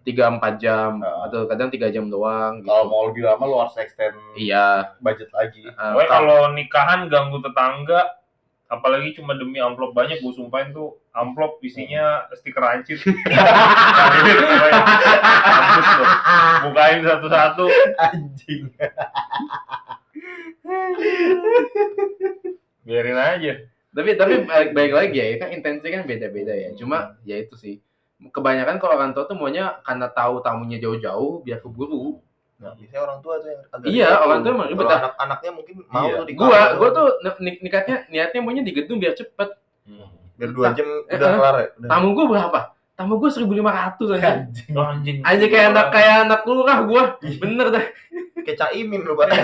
tiga 0.00 0.28
empat 0.28 0.56
jam 0.56 0.96
Ah. 0.98 1.26
atau 1.26 1.44
kadang 1.44 1.68
tiga 1.68 1.88
jam 1.88 2.06
doang 2.06 2.60
gitu. 2.60 2.68
Kalau 2.68 2.84
mau 2.86 3.04
lebih 3.06 3.22
lama 3.22 3.44
lu 3.44 3.56
harus 3.58 3.76
extend 3.76 4.16
iya 4.34 4.96
budget 4.98 5.28
lagi. 5.30 5.60
kan- 6.02 6.12
kalau 6.16 6.40
nikahan 6.50 7.00
ganggu 7.06 7.38
tetangga, 7.38 8.16
apalagi 8.66 9.12
cuma 9.12 9.34
demi 9.34 9.58
amplop 9.58 9.90
banyak, 9.90 10.18
gue 10.18 10.32
sumpahin 10.32 10.70
tuh 10.70 10.94
amplop 11.10 11.58
isinya 11.60 12.24
stiker 12.32 12.62
lu. 12.62 12.96
Bukain 16.62 17.02
satu-satu. 17.02 17.66
Anjing. 17.98 18.70
Biarin 22.82 23.18
aja. 23.18 23.52
tapi 23.90 24.14
tapi 24.14 24.46
baik, 24.46 24.70
baik 24.70 24.92
lagi 24.94 25.18
ya 25.18 25.34
kan 25.36 25.50
intensi 25.50 25.90
kan 25.90 26.06
beda 26.06 26.30
beda 26.30 26.54
ya 26.54 26.70
cuma 26.78 27.18
ya 27.26 27.42
itu 27.42 27.58
sih 27.58 27.82
kebanyakan 28.22 28.76
kalau 28.76 28.94
orang 28.94 29.10
tua 29.10 29.24
tuh 29.24 29.32
maunya 29.32 29.80
karena 29.80 30.06
tahu 30.06 30.38
tamunya 30.38 30.76
jauh-jauh 30.76 31.40
biar 31.40 31.58
keburu 31.58 32.20
Nah, 32.60 32.76
biasanya 32.76 33.00
orang 33.00 33.18
tua 33.18 33.40
tuh 33.40 33.48
yang 33.48 33.60
agak 33.66 33.88
Iya, 33.88 34.04
ribet 34.06 34.20
orang 34.20 34.38
tua 34.38 34.52
emang 34.52 34.68
ribet. 34.68 34.84
Kalau 34.84 35.00
anak-anaknya 35.00 35.50
mungkin 35.50 35.74
mau 35.82 36.04
Iya. 36.04 36.12
tuh 36.12 36.24
di 36.28 36.34
gua 36.34 36.60
gua 36.76 36.88
tuh 36.92 37.06
nik- 37.40 37.60
nikahnya 37.62 37.96
niatnya 38.06 38.40
maunya 38.44 38.60
di 38.60 38.72
gedung 38.74 39.00
biar 39.00 39.16
cepet 39.16 39.48
biar 40.36 40.50
dua 40.52 40.66
jam 40.70 40.84
Eh, 41.08 41.16
udah 41.16 41.24
eh. 41.24 41.34
kelar 41.34 41.54
ya. 41.56 41.68
Udah. 41.74 41.88
tamu 41.88 42.08
gua 42.12 42.26
berapa 42.28 42.60
tamu 42.92 43.16
gua 43.16 43.30
1500 43.32 44.12
aja 44.12 44.28
Anjing. 44.36 44.76
Oh, 44.76 44.84
anjing. 44.84 45.16
aja 45.22 45.44
kayak 45.46 45.66
anak 45.72 45.86
kayak 45.88 46.14
anak 46.22 46.40
lurah 46.44 46.78
gua 46.84 47.02
bener 47.16 47.66
dah 47.70 47.84
Kayak 48.40 48.56
caimin 48.58 49.04
lu, 49.04 49.12
Pak. 49.14 49.24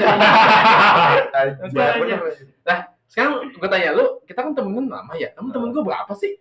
Anjing. 1.32 1.72
Iya, 1.72 1.92
bener. 1.96 2.20
sekarang 3.06 3.32
gue 3.48 3.68
tanya 3.70 3.90
lu 3.92 4.20
kita 4.24 4.40
kan 4.40 4.52
temenan 4.52 4.86
lama 4.86 5.12
ya 5.14 5.32
kamu 5.32 5.48
temen 5.48 5.68
gue 5.70 5.80
berapa 5.80 6.12
sih 6.12 6.36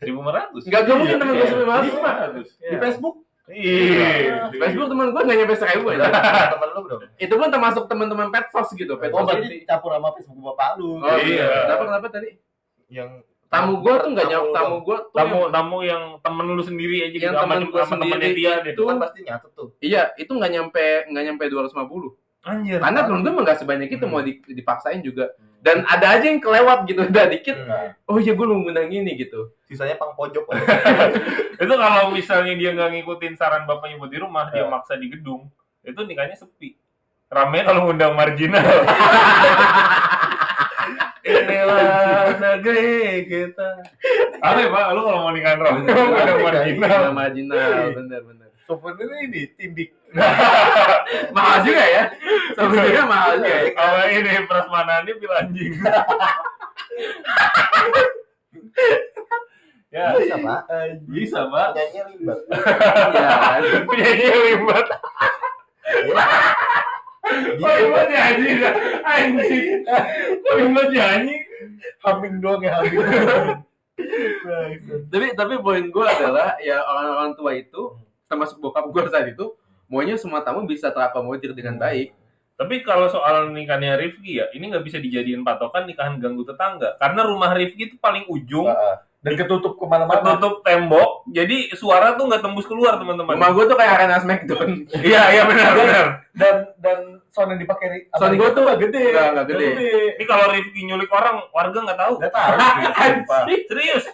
1500. 0.00 0.62
Nggak, 0.62 0.80
nggak 0.82 0.96
mungkin 0.96 1.16
temen 1.16 1.32
gue 1.32 1.38
Iya. 1.38 1.50
sembilan 1.50 1.68
ratus, 1.70 1.92
Iya. 1.92 2.00
Pak. 2.00 2.14
Di 2.62 2.76
Facebook 2.78 3.16
Iya. 3.44 4.10
Facebook 4.52 4.88
temen 4.88 5.06
gue 5.08 5.22
nggak 5.22 5.36
nyampe 5.36 5.54
seribu 5.56 5.86
ya 5.90 5.98
Temen 6.48 6.68
lu 6.70 6.80
belum? 6.84 7.00
itu 7.16 7.34
pun 7.34 7.48
termasuk 7.48 7.84
teman-teman 7.84 8.28
petsos 8.28 8.68
gitu 8.72 8.92
Oh, 8.92 8.98
petsos 8.98 9.18
berarti 9.20 9.56
campur 9.64 9.90
sama 9.90 10.08
Facebook 10.12 10.38
bapak 10.46 10.68
lu. 10.76 10.96
oh, 10.96 11.16
Iya. 11.18 11.66
kenapa 11.66 11.82
kenapa 11.84 12.06
tadi 12.08 12.30
Yang 12.86 13.10
tamu 13.48 13.72
gue 13.78 13.94
tuh 13.94 14.10
nggak 14.10 14.26
nyampe 14.26 14.54
Tamu 14.54 14.76
gue 14.80 14.96
tuh 15.02 15.12
Tamu 15.12 15.36
yang- 15.36 15.50
tamu 15.50 15.78
yang 15.82 16.02
temen 16.18 16.46
lu 16.48 16.62
sendiri 16.62 16.96
aja 17.02 17.10
Yang 17.10 17.18
gitu, 17.18 17.26
sama 17.34 17.52
temen 17.52 17.66
temennya 17.68 18.16
sendiri 18.16 18.32
dia 18.32 18.52
itu 18.64 18.82
kan 18.82 18.96
pasti 18.98 19.18
nyatet 19.22 19.50
tuh. 19.52 19.68
iya 19.78 20.02
itu 20.14 20.30
nggak 20.30 20.50
nyampe 20.50 20.84
nggak 21.08 21.24
nyampe 21.26 21.44
250 21.46 22.08
Anjir. 22.42 22.78
karena 22.78 23.00
temen 23.02 23.20
gue 23.20 23.30
emang 23.30 23.44
nggak 23.44 23.58
sebanyak 23.58 23.88
itu 23.90 24.02
Hmm. 24.02 24.12
mau 24.12 24.22
di- 24.22 24.42
dipaksain 24.48 25.00
juga 25.00 25.24
dan 25.62 25.86
ada 25.86 26.18
aja 26.18 26.26
yang 26.26 26.42
kelewat 26.42 26.90
gitu 26.90 27.06
udah 27.10 27.26
dikit 27.30 27.54
Nah, 27.62 27.94
oh 28.10 28.18
iya 28.18 28.34
gue 28.34 28.42
mau 28.44 28.58
ngundang 28.58 28.90
ini 28.90 29.14
gitu 29.14 29.54
Sisanya 29.64 29.96
pang 29.96 30.12
pojok. 30.12 30.44
Itu 31.62 31.74
kalau 31.78 32.12
misalnya 32.12 32.52
dia 32.52 32.74
nggak 32.76 32.92
ngikutin 32.92 33.38
saran 33.38 33.64
bapaknya 33.64 33.96
buat 33.96 34.10
di 34.12 34.18
rumah, 34.20 34.50
dia 34.52 34.66
Ya. 34.66 34.68
maksa 34.68 35.00
di 35.00 35.08
gedung, 35.08 35.48
itu 35.80 35.96
nikahnya 36.04 36.36
sepi. 36.36 36.76
Rame 37.32 37.64
kalau 37.64 37.88
ngundang 37.88 38.12
marginal. 38.12 38.60
Inilah 41.22 42.34
negeri 42.36 43.24
kita. 43.24 43.68
Aneh 44.42 44.66
pak, 44.68 44.86
lu 44.92 45.00
kalau 45.06 45.24
mau 45.24 45.32
nikahan 45.32 45.56
rame, 45.62 45.86
ngundang 45.88 46.40
marginal. 46.42 46.90
Iya, 46.90 47.10
marginal 47.14 47.80
bener 47.96 48.41
souvenirnya 48.72 49.28
ini 49.28 49.42
tindik. 49.52 49.92
mahal 51.36 51.64
juga 51.64 51.84
ya 51.88 52.04
sebenarnya 52.52 53.04
mahal 53.08 53.40
juga 53.40 53.52
ya 53.52 53.72
Kalau 53.76 54.04
ini 54.08 54.32
prasmanani 54.48 55.12
pil 55.16 55.32
anjing. 55.32 55.72
ya, 59.92 60.16
Bisa, 60.16 60.36
Pak. 60.40 60.60
bisa 61.08 61.40
pak. 61.52 61.68
Nyanyinya 61.76 62.04
libat. 62.16 62.40
iya 63.12 63.80
Penyanyi 63.88 64.24
yang 64.24 64.42
limbat. 64.48 64.86
Oh, 67.60 67.72
limbat 67.76 68.06
nyanyi 68.08 68.48
dah. 68.56 68.74
Anjing. 69.04 69.84
Kok 70.40 70.54
limbat 70.56 70.88
nyanyi? 70.88 71.36
Humming 72.02 72.40
doang 72.40 72.64
ya 72.64 72.80
tapi 75.12 75.26
tapi 75.36 75.54
poin 75.62 75.84
gue 75.88 76.06
adalah 76.06 76.56
ya 76.58 76.80
orang-orang 76.82 77.32
tua 77.38 77.52
itu 77.54 77.82
termasuk 78.32 78.56
bokap 78.58 78.88
gue 78.88 79.02
saat 79.06 79.28
itu 79.28 79.52
maunya 79.86 80.16
semua 80.16 80.40
tamu 80.40 80.64
bisa 80.64 80.88
terakomodir 80.88 81.52
dengan 81.52 81.76
baik 81.76 82.16
Tapi 82.52 82.80
kalau 82.80 83.08
soal 83.08 83.50
nikahnya 83.50 83.96
Rifki 83.96 84.38
ya, 84.38 84.46
ini 84.52 84.70
nggak 84.70 84.84
bisa 84.84 84.96
dijadiin 84.96 85.42
patokan 85.42 85.82
nikahan 85.82 86.16
ganggu 86.16 86.44
tetangga. 86.44 86.94
Karena 86.94 87.24
rumah 87.24 87.50
Rifki 87.50 87.90
itu 87.90 87.96
paling 87.98 88.22
ujung, 88.24 88.68
Heeh. 88.68 88.96
Dan 89.18 89.34
ketutup 89.34 89.74
ke 89.74 89.84
mana-mana. 89.84 90.14
tertutup 90.14 90.62
tembok, 90.62 91.26
jadi 91.26 91.72
suara 91.72 92.14
tuh 92.14 92.26
nggak 92.26 92.38
tembus 92.40 92.62
keluar 92.64 92.98
teman-teman. 92.98 93.34
rumah 93.34 93.50
gue 93.50 93.64
tuh 93.66 93.74
kayak 93.74 93.92
arena 93.96 94.18
smackdown 94.18 94.68
Iya, 95.02 95.22
iya 95.32 95.42
benar 95.42 95.70
benar. 95.74 96.06
Dan 96.32 96.54
dan 96.78 96.98
sound 97.28 97.50
yang 97.50 97.60
dipakai 97.60 98.06
Sound 98.12 98.34
gua 98.36 98.48
tuh 98.50 98.62
nggak 98.62 98.78
gede. 98.80 99.04
nggak- 99.10 99.30
nggak 99.32 99.46
gede. 99.48 99.68
Ini 100.14 100.24
kalau 100.24 100.46
Rifki 100.48 100.80
nyulik 100.84 101.10
orang, 101.10 101.36
warga 101.50 101.78
nggak 101.82 101.98
tahu. 101.98 102.14
Nggak 102.20 102.34
tahu. 102.34 102.52
Serius. 103.70 104.04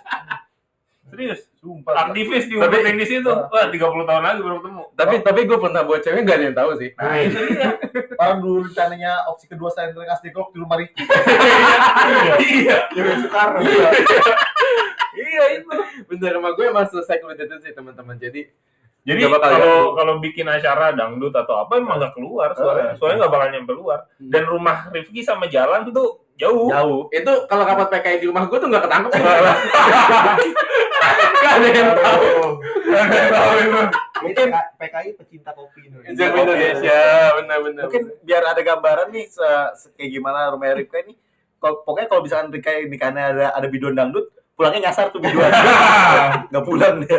Serius. 1.08 1.40
Sumpah. 1.58 2.08
Aktivis 2.08 2.44
diumpetin 2.46 2.96
di 3.00 3.06
situ. 3.08 3.32
Wah, 3.32 3.66
30 3.72 3.80
tahun 3.80 4.22
lagi 4.22 4.40
baru 4.44 4.56
ketemu. 4.60 4.82
tapi 4.94 5.14
tapi 5.24 5.40
gue 5.48 5.58
pernah 5.58 5.82
buat 5.82 6.00
cewek 6.04 6.20
nggak 6.22 6.36
ada 6.36 6.44
yang 6.50 6.56
tahu 6.56 6.70
sih 6.76 6.90
Nah, 6.94 7.16
itu 7.22 7.38
dia. 7.48 7.70
Orang 8.20 8.38
dulu 8.44 8.58
rencananya 8.68 9.12
opsi 9.30 9.46
kedua 9.48 9.70
saya 9.72 9.90
kasih 9.94 10.30
klok 10.34 10.52
di 10.52 10.58
rumah 10.60 10.76
Riki. 10.76 11.02
Iya. 12.38 12.78
Jadi 12.92 13.10
sekarang. 13.26 13.62
Iya 15.18 15.44
itu. 15.58 15.74
bener 16.08 16.30
rumah 16.38 16.54
gue 16.54 16.64
emang 16.70 16.86
selesai 16.88 17.20
itu 17.20 17.56
sih 17.60 17.72
teman-teman 17.74 18.16
jadi 18.16 18.48
Jadi 19.08 19.24
bakal 19.24 19.50
kalau 19.56 19.78
kalau 19.96 20.14
bikin 20.20 20.44
acara 20.44 20.92
dangdut 20.92 21.32
atau 21.32 21.64
apa 21.64 21.80
emang 21.80 21.96
nggak 21.96 22.12
keluar 22.12 22.52
suaranya. 22.52 22.92
Suaranya 22.92 23.24
nggak 23.24 23.32
bakal 23.32 23.48
nyampe 23.56 23.72
luar. 23.72 23.98
Dan 24.20 24.44
rumah 24.44 24.92
Rifki 24.92 25.24
sama 25.24 25.48
jalan 25.48 25.88
tuh 25.88 26.27
jauh. 26.38 26.66
Jauh. 26.68 26.98
itu 27.10 27.32
kalau 27.44 27.62
rapat 27.62 27.86
PKI 27.90 28.18
di 28.18 28.26
rumah 28.26 28.44
gue 28.44 28.54
tuh 28.54 28.66
nggak 28.66 28.80
ketangkep 28.80 29.10
nggak 29.10 29.56
ada 31.52 31.68
yang 31.68 31.92
tahu 31.92 32.24
Nggak 32.88 33.00
ada 33.00 33.14
yang 33.14 33.28
tahu. 33.28 33.50
Mungkin 34.18 34.46
PKI 34.50 35.08
pecinta 35.14 35.50
kopi 35.52 35.78
Indonesia. 35.86 36.24
Indonesia 36.32 37.00
benar-benar 37.36 37.82
Mungkin 37.86 38.02
biar 38.22 38.42
ada 38.44 38.60
gambaran 38.60 39.06
nih 39.10 39.24
se- 39.26 39.70
se- 39.76 39.90
kayak 39.94 40.10
gimana 40.12 40.48
rumah 40.50 40.72
Rifka 40.72 40.98
ini. 41.00 41.14
Kalau- 41.58 41.80
Pokoknya 41.82 42.06
kalau 42.06 42.20
misalkan 42.22 42.48
Rifka 42.50 42.70
nikahannya 42.82 43.24
ada 43.28 43.44
ada 43.52 43.66
bidon 43.66 43.92
dangdut, 43.92 44.30
pulangnya 44.54 44.88
nyasar 44.90 45.08
tuh 45.08 45.18
biduan. 45.18 45.50
Nggak 46.50 46.64
pulang 46.64 46.94
dia. 47.02 47.18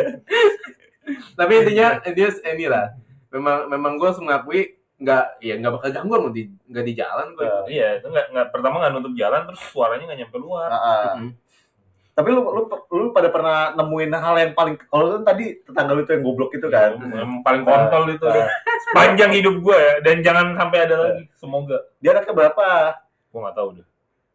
tapi 1.34 1.52
intinya 1.58 1.98
intinya 2.04 2.28
inilah 2.46 2.84
memang 3.28 3.56
memang 3.66 3.90
gue 3.96 4.06
harus 4.06 4.20
mengakui 4.20 4.60
nggak 5.00 5.24
ya 5.40 5.54
nggak 5.56 5.72
bakal 5.80 5.88
ganggu 5.96 6.14
mau 6.20 6.28
di 6.28 6.44
nggak 6.68 6.84
di 6.84 6.92
jalan 6.92 7.26
gue 7.32 7.48
Iya, 7.72 7.88
itu 7.98 8.06
nggak 8.12 8.26
nggak 8.36 8.46
pertama 8.52 8.84
nggak 8.84 8.92
nutup 8.92 9.14
jalan 9.16 9.40
terus 9.48 9.60
suaranya 9.72 10.04
nggak 10.12 10.20
nyampe 10.24 10.36
luar. 10.36 10.68
Heeh. 10.68 11.04
Mhm. 11.16 11.30
Tapi 12.10 12.28
lu, 12.36 12.42
lu 12.52 12.62
lu 12.68 13.06
pada 13.16 13.32
pernah 13.32 13.72
nemuin 13.80 14.12
hal 14.12 14.34
yang 14.36 14.52
paling 14.52 14.76
kalau 14.92 15.16
kan 15.16 15.24
tadi 15.24 15.56
tetangga 15.64 15.96
lu 15.96 16.04
itu 16.04 16.12
yang 16.12 16.24
goblok 16.26 16.52
itu 16.52 16.68
kan. 16.68 17.00
Yang 17.00 17.32
paling 17.40 17.62
kontol 17.64 18.02
itu 18.12 18.26
deh. 18.28 18.46
Panjang 18.92 19.32
hidup 19.32 19.56
gue 19.64 19.78
ya 19.78 19.94
dan 20.04 20.16
jangan 20.20 20.46
sampai 20.52 20.78
ada 20.84 20.96
lagi. 21.00 21.22
Semoga. 21.40 21.80
Dia 22.04 22.12
anaknya 22.12 22.34
berapa? 22.36 22.66
Gue 23.32 23.40
nggak 23.40 23.56
tahu 23.56 23.68
deh. 23.80 23.86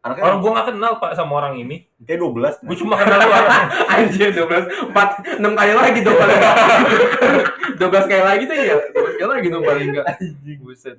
Anaknya 0.06 0.22
Orang 0.22 0.38
gue 0.38 0.50
nggak 0.54 0.66
kenal 0.70 0.92
pak 1.02 1.12
sama 1.18 1.32
orang 1.42 1.54
ini. 1.58 1.76
kayak 2.06 2.22
12. 2.22 2.62
Gue 2.62 2.76
cuma 2.78 2.94
kenal 2.94 3.18
lu 3.18 3.30
orang. 3.34 3.66
anjir 3.90 4.30
12 4.30 4.94
4 4.94 5.42
6 5.42 5.58
kali 5.58 5.72
lagi 5.74 5.98
dong 6.06 6.14
paling 6.14 6.38
nggak 6.38 6.56
12 7.82 8.10
kali 8.10 8.22
lagi 8.22 8.42
tuh 8.46 8.54
ya 8.54 8.76
12 8.94 9.18
kali 9.18 9.30
lagi 9.34 9.46
dong 9.50 9.64
paling 9.66 9.86
enggak 9.90 10.06
buset 10.62 10.96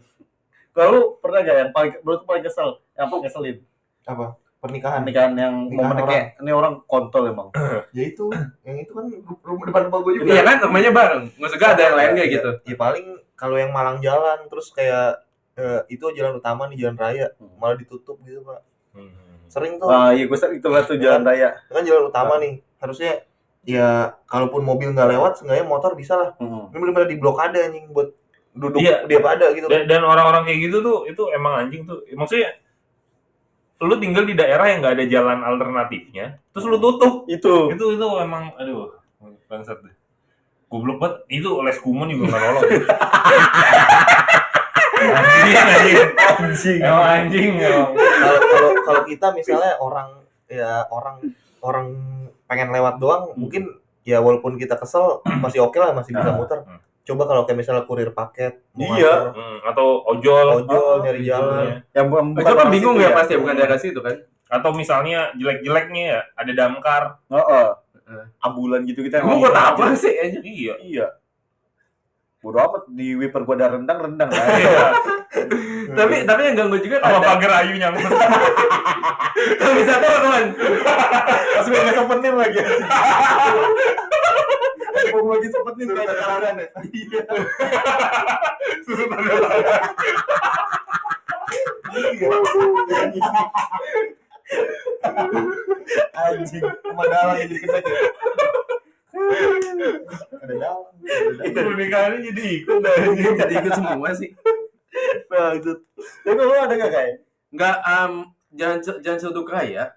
Kalau 0.75 0.89
lu 0.93 1.01
pernah 1.17 1.41
gak 1.41 1.57
yang 1.57 1.71
paling 1.73 1.91
menurut 2.05 2.21
paling 2.27 2.43
kesel? 2.45 2.69
Yang 2.93 3.05
apa 3.07 3.15
ngeselin? 3.23 3.57
Apa? 4.05 4.25
pernikahan. 4.57 5.01
pernikahan 5.05 5.33
yang 5.37 5.55
Pernikahan 5.69 5.89
momennya 5.93 6.23
ini 6.41 6.51
orang 6.51 6.73
kontol 6.85 7.23
emang. 7.29 7.49
Ya 7.97 8.03
itu, 8.05 8.29
yang 8.61 8.77
itu 8.77 8.91
kan 8.93 9.05
rumah 9.41 9.65
depan 9.65 9.81
rumah 9.89 9.99
gue 10.05 10.11
juga. 10.21 10.27
Iya 10.29 10.41
kan 10.45 10.57
namanya 10.61 10.91
bareng. 10.93 11.23
Maksudnya 11.39 11.69
ada 11.73 11.81
yang 11.81 11.95
lain 11.97 12.11
kayak 12.13 12.29
gitu. 12.29 12.49
Ya 12.67 12.75
paling 12.77 13.05
kalau 13.33 13.55
yang 13.57 13.71
Malang 13.73 13.97
jalan 14.01 14.45
terus 14.49 14.69
kayak 14.69 15.23
eh, 15.57 15.81
itu 15.89 16.05
jalan 16.13 16.37
utama 16.37 16.69
nih 16.69 16.77
jalan 16.85 16.97
raya 16.97 17.25
malah 17.57 17.77
ditutup 17.77 18.21
gitu 18.21 18.41
pak. 18.45 18.61
Hmm. 18.97 19.13
Sering 19.47 19.77
tuh 19.77 19.87
Ah 19.87 20.09
iya 20.11 20.25
gue 20.25 20.37
sering 20.37 20.57
itu 20.57 20.67
lihat 20.67 20.85
tuh 20.89 20.97
jalan 20.97 21.21
raya. 21.21 21.53
kan 21.69 21.85
jalan 21.85 22.09
utama 22.09 22.41
nih 22.41 22.57
harusnya 22.81 23.21
ya 23.61 24.17
kalaupun 24.25 24.63
mobil 24.63 24.89
nggak 24.91 25.13
lewat 25.13 25.31
seenggaknya 25.37 25.65
motor 25.69 25.93
bisa 25.93 26.17
lah. 26.17 26.29
Hmm. 26.41 26.73
Ini 26.73 26.77
benar-benar 26.81 27.07
di 27.07 27.17
blokade 27.21 27.57
anjing 27.61 27.85
buat 27.93 28.09
duduk 28.57 28.81
Iya. 28.81 29.05
dia 29.05 29.21
pada 29.21 29.53
gitu. 29.53 29.69
Dan, 29.69 29.85
dan 29.85 30.01
orang-orang 30.01 30.41
kayak 30.43 30.59
gitu 30.65 30.81
tuh 30.81 30.97
itu 31.05 31.23
emang 31.29 31.61
anjing 31.61 31.85
tuh. 31.85 32.01
Maksudnya 32.11 32.57
lu 33.77 33.93
tinggal 34.01 34.25
di 34.25 34.33
daerah 34.33 34.65
yang 34.73 34.81
nggak 34.81 34.97
ada 34.97 35.05
jalan 35.05 35.45
alternatifnya, 35.45 36.41
terus 36.49 36.65
lu 36.65 36.81
tutup. 36.81 37.29
Itu. 37.29 37.69
Itu 37.69 37.93
itu 37.93 38.07
emang 38.17 38.49
aduh 38.57 38.97
bangsat 39.45 39.77
deh. 39.85 39.93
Goblok 40.67 40.97
banget. 40.97 41.17
Itu 41.29 41.61
les 41.61 41.77
kumun 41.77 42.09
juga 42.09 42.33
nggak 42.33 42.41
nolong. 42.41 42.63
anjing 44.97 45.55
anjing. 45.55 45.97
Anjing. 46.17 46.79
Emang 46.81 47.05
anjing 47.05 47.51
emang. 47.61 47.89
Kalau 48.17 48.39
kalau 48.41 48.69
kalau 48.83 49.01
kita 49.03 49.27
misalnya 49.31 49.73
orang 49.77 50.09
ya 50.45 50.85
orang 50.87 51.17
orang 51.59 51.87
pengen 52.45 52.69
lewat 52.69 52.97
doang 52.97 53.31
mungkin 53.33 53.67
ya 54.01 54.17
walaupun 54.17 54.55
kita 54.55 54.75
kesel 54.75 55.19
masih 55.37 55.59
oke 55.61 55.75
lah 55.75 55.91
masih 55.91 56.11
bisa 56.11 56.29
Ah. 56.29 56.35
muter. 56.35 56.59
Hmm. 56.61 56.79
Coba 57.03 57.23
kalau 57.23 57.43
kayak 57.43 57.57
misalnya 57.57 57.83
kurir 57.83 58.11
paket, 58.11 58.59
Iya. 58.73 59.31
Hmm, 59.31 59.63
atau 59.63 60.03
ojol. 60.05 60.59
ojol 60.59 60.75
Oh, 60.75 60.99
nyari 60.99 61.23
Gitu 61.23 61.29
jalan. 61.29 61.63
ya. 61.63 61.75
Yang 61.93 62.05
bukan 62.11 62.23
Itu 62.35 62.53
kan 62.53 62.67
bingung 62.67 62.95
situ 62.95 63.03
ya 63.03 63.09
pasti 63.15 63.33
bukan 63.35 63.55
daerah 63.55 63.79
situ 63.79 63.99
kan. 63.99 64.15
Atau 64.47 64.71
misalnya 64.71 65.31
jelek-jeleknya 65.33 66.03
ya 66.05 66.19
ada 66.33 66.51
damkar. 66.53 67.03
Heeh. 67.27 67.67
Heeh. 68.03 68.23
Ambulan 68.39 68.83
gitu 68.83 69.03
kita 69.03 69.23
buat 69.23 69.51
apa 69.51 69.95
sih? 69.95 70.11
Iya. 70.37 70.75
Iya. 70.79 71.07
Bodoh 72.47 72.63
amat 72.63 72.87
di 72.95 73.11
wiper 73.11 73.43
gua 73.43 73.59
ada 73.59 73.75
rendang 73.75 73.99
rendang 74.07 74.31
kan. 74.31 74.47
Iya. 74.55 74.87
Tapi 75.99 76.23
tapi 76.23 76.41
yang 76.47 76.55
ganggu 76.55 76.79
juga 76.79 77.03
Sama 77.03 77.19
pagar 77.19 77.51
ayu 77.59 77.75
nyangkut. 77.75 78.07
Kalau 79.59 79.73
bisa 79.75 79.99
tuh 79.99 80.07
kawan. 80.07 80.45
Pas 80.55 81.65
gue 81.67 81.75
nggak 81.75 81.95
souvenir 81.99 82.33
lagi. 82.39 82.59
Mau 85.11 85.27
lagi 85.27 85.47
souvenir 85.51 85.87
kayak 85.91 86.15
ada 86.15 86.49
ya. 86.55 86.67
Iya. 86.87 87.21
Anjing, 96.15 96.63
sama 96.63 97.03
dalang 97.11 97.37
yang 97.43 97.49
jadi 97.51 97.59
kena 97.59 97.79
ya. 97.83 97.91
Ada 99.17 100.53
dalang. 100.53 100.95
Itu 101.43 101.59
pernikahannya 101.59 102.19
jadi 102.31 102.43
ikut. 102.61 102.79
Jadi 103.41 103.53
ikut 103.57 103.73
semua 103.73 104.09
sih. 104.13 104.29
Maksud. 105.27 105.77
Tapi 106.23 106.39
lu 106.39 106.53
ada 106.53 106.73
nggak 106.73 106.91
kayak? 106.91 107.15
Nggak 107.53 107.75
um, 107.83 108.13
jalan 108.51 108.77
jalan 108.81 109.19
Cilduk 109.19 109.47
Raya 109.47 109.93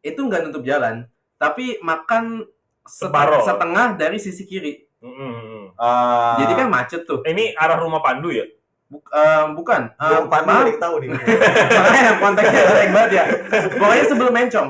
itu 0.00 0.20
nggak 0.20 0.44
nutup 0.44 0.62
jalan, 0.62 1.08
tapi 1.36 1.80
makan 1.80 2.44
set- 2.84 3.08
Separoh. 3.08 3.40
setengah 3.40 3.96
dari 3.96 4.20
sisi 4.20 4.44
kiri. 4.44 4.84
Mm-mm. 5.00 5.72
Ah. 5.76 6.36
Jadi 6.40 6.52
kan 6.54 6.68
macet 6.68 7.04
tuh. 7.04 7.24
Ini 7.24 7.56
arah 7.56 7.80
rumah 7.80 8.00
Pandu 8.00 8.28
ya? 8.28 8.44
Buk- 8.84 9.08
em, 9.10 9.56
bukan. 9.56 9.90
Ada 9.96 10.68
yang 10.68 10.80
tahu 10.80 10.94
nih. 11.00 11.08
Makanya 11.76 12.12
konteksnya 12.20 12.62
jelek 12.68 12.88
banget 12.92 13.10
ya. 13.10 13.24
Pokoknya 13.74 14.04
sebelum 14.04 14.32
mencong. 14.32 14.68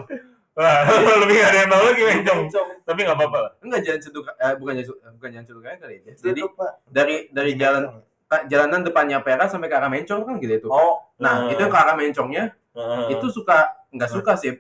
Wah, 0.54 0.86
lebih 1.22 1.34
gak 1.34 1.50
ada 1.50 1.58
yang 1.58 1.70
tahu 1.70 1.82
lagi 1.82 2.02
mencong. 2.04 2.40
Tapi 2.84 2.98
nggak 3.02 3.16
apa-apa 3.18 3.38
lah. 3.42 3.50
Enggak 3.58 3.80
jalan 3.82 3.98
Cilduk 3.98 4.24
eh, 4.30 4.54
bukan 4.54 4.72
jalan 4.78 5.12
bukan 5.18 5.28
jalan 5.32 5.44
Raya 5.58 5.76
kali 5.76 5.94
ya. 5.98 6.12
Jadi 6.14 6.40
dari 6.86 7.16
dari 7.28 7.52
jalan 7.58 7.82
ka- 8.24 8.46
jalanan 8.46 8.80
depannya 8.80 9.18
Pera 9.18 9.44
sampai 9.44 9.66
ke 9.66 9.74
arah 9.74 9.90
Mencong 9.90 10.22
kan 10.22 10.34
gitu 10.38 10.54
itu. 10.56 10.68
Oh. 10.70 11.02
Nah, 11.18 11.46
Hmm. 11.46 11.52
itu 11.52 11.62
ke 11.64 11.74
arah 11.76 11.94
Mencongnya 11.94 12.54
itu 13.08 13.26
suka 13.28 13.66
nggak 13.90 14.10
suka 14.10 14.32
sih. 14.34 14.54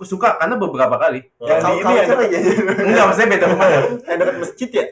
Suka 0.00 0.36
karena 0.36 0.56
beberapa 0.56 0.96
kali. 0.96 1.22
Yang 1.38 1.58
di 1.58 1.62
Kalau- 1.62 1.76
ini 1.76 1.82
kalau 2.04 2.24
ya, 2.24 2.38
ya. 2.40 2.40
Enggak, 2.82 3.04
maksudnya 3.06 3.28
beda 3.30 3.46
rumah 3.46 3.68
ya. 3.68 3.80
yang 4.08 4.18
dekat 4.18 4.36
masjid 4.40 4.68
ya? 4.70 4.84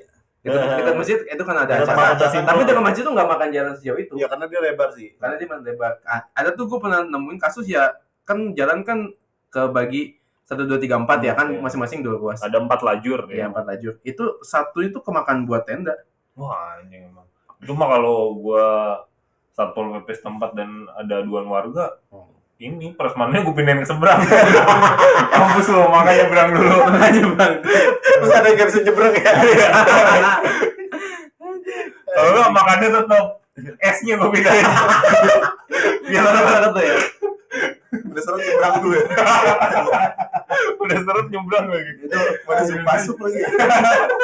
Dekat, 0.42 0.58
Hmm. 0.58 0.76
dekat 0.76 0.94
masjid 0.98 1.16
itu 1.22 1.42
kan 1.42 1.56
ada 1.56 1.72
acara. 1.80 2.12
Tapi 2.18 2.60
dekat 2.62 2.82
masjid 2.82 3.02
tuh 3.02 3.12
nggak 3.12 3.28
makan 3.30 3.48
jalan 3.48 3.72
sejauh 3.78 3.98
itu. 3.98 4.12
Iya 4.14 4.26
karena 4.28 4.44
dia 4.46 4.60
lebar 4.60 4.88
sih. 4.92 5.08
Karena 5.16 5.34
dia 5.34 5.48
lebar. 5.48 5.92
Ah, 6.04 6.28
Ada 6.32 6.52
tuh 6.52 6.68
gue 6.68 6.76
pernah 6.76 7.00
nemuin 7.02 7.38
kasus 7.38 7.64
ya 7.64 7.88
kan 8.22 8.52
jalan 8.52 8.84
kan 8.84 8.98
kebagi 9.48 10.21
satu 10.52 10.68
dua 10.68 10.76
tiga 10.76 11.00
empat 11.00 11.18
ya 11.24 11.32
kan 11.32 11.48
masing-masing 11.48 12.04
dua 12.04 12.20
ruas. 12.20 12.38
Ada 12.44 12.60
empat 12.60 12.84
lajur 12.84 13.24
Ya 13.32 13.44
ya. 13.44 13.44
empat 13.48 13.64
lajur. 13.64 13.96
Itu 14.04 14.38
satu 14.44 14.84
itu 14.84 15.00
kemakan 15.00 15.48
buat 15.48 15.64
tenda. 15.64 15.96
Wah, 16.36 16.76
anjing 16.76 17.08
emang. 17.08 17.24
Itu 17.64 17.72
mah 17.72 17.88
kalau 17.88 18.36
gua 18.36 18.66
satpol 19.52 19.96
pp 20.00 20.08
setempat 20.16 20.56
dan 20.56 20.88
ada 20.96 21.20
aduan 21.20 21.44
warga, 21.44 22.00
ini 22.56 22.94
prasmannya 22.94 23.42
gue 23.42 23.52
pindahin 23.52 23.82
ke 23.82 23.88
seberang. 23.90 24.22
Kampus 25.34 25.66
lo, 25.68 25.90
makanya 25.90 26.24
berang 26.30 26.50
dulu. 26.54 26.76
Makanya 26.88 27.22
bang. 27.34 27.54
Terus 28.00 28.32
ada 28.32 28.48
yang 28.48 28.68
bisa 28.70 28.80
nyebrang 28.86 29.12
ya? 29.12 29.32
Kalau 32.06 32.30
nggak 32.38 32.52
makannya 32.54 32.88
tetap 33.02 33.26
esnya 33.82 34.14
gue 34.14 34.30
pindahin. 34.30 34.66
Biar 36.06 36.22
Banget 36.22 36.70
tuh 36.70 36.82
ya. 36.86 36.96
Udah 38.08 38.22
seret 38.22 38.40
nyebrang 38.46 38.74
dulu 38.78 38.94
ya. 38.94 39.04
udah 40.78 40.98
seret 41.00 41.26
nyebrang 41.28 41.66
lagi. 41.68 41.92
Itu 42.02 42.16
mana 42.44 42.62
sup 42.62 42.78
basuh 42.82 43.16
lagi. 43.18 43.38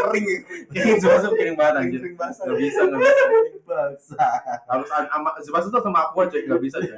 Kering 0.08 0.26
ya. 0.26 0.38
Kering 0.72 0.98
Zubasu 0.98 1.28
kering 1.34 1.56
banget 1.56 1.74
anjir. 1.80 1.98
Kering 2.02 2.16
basah. 2.16 2.44
Gak 2.46 2.56
bisa, 2.58 2.80
gak 2.84 2.98
bisa. 2.98 3.24
Basah. 3.64 4.32
Harus 4.66 4.88
sama 4.88 5.30
Zubasu 5.40 5.66
tuh 5.68 5.82
sama 5.82 5.98
aku 6.08 6.24
aja 6.24 6.36
gak 6.38 6.60
bisa 6.60 6.76
ya. 6.80 6.94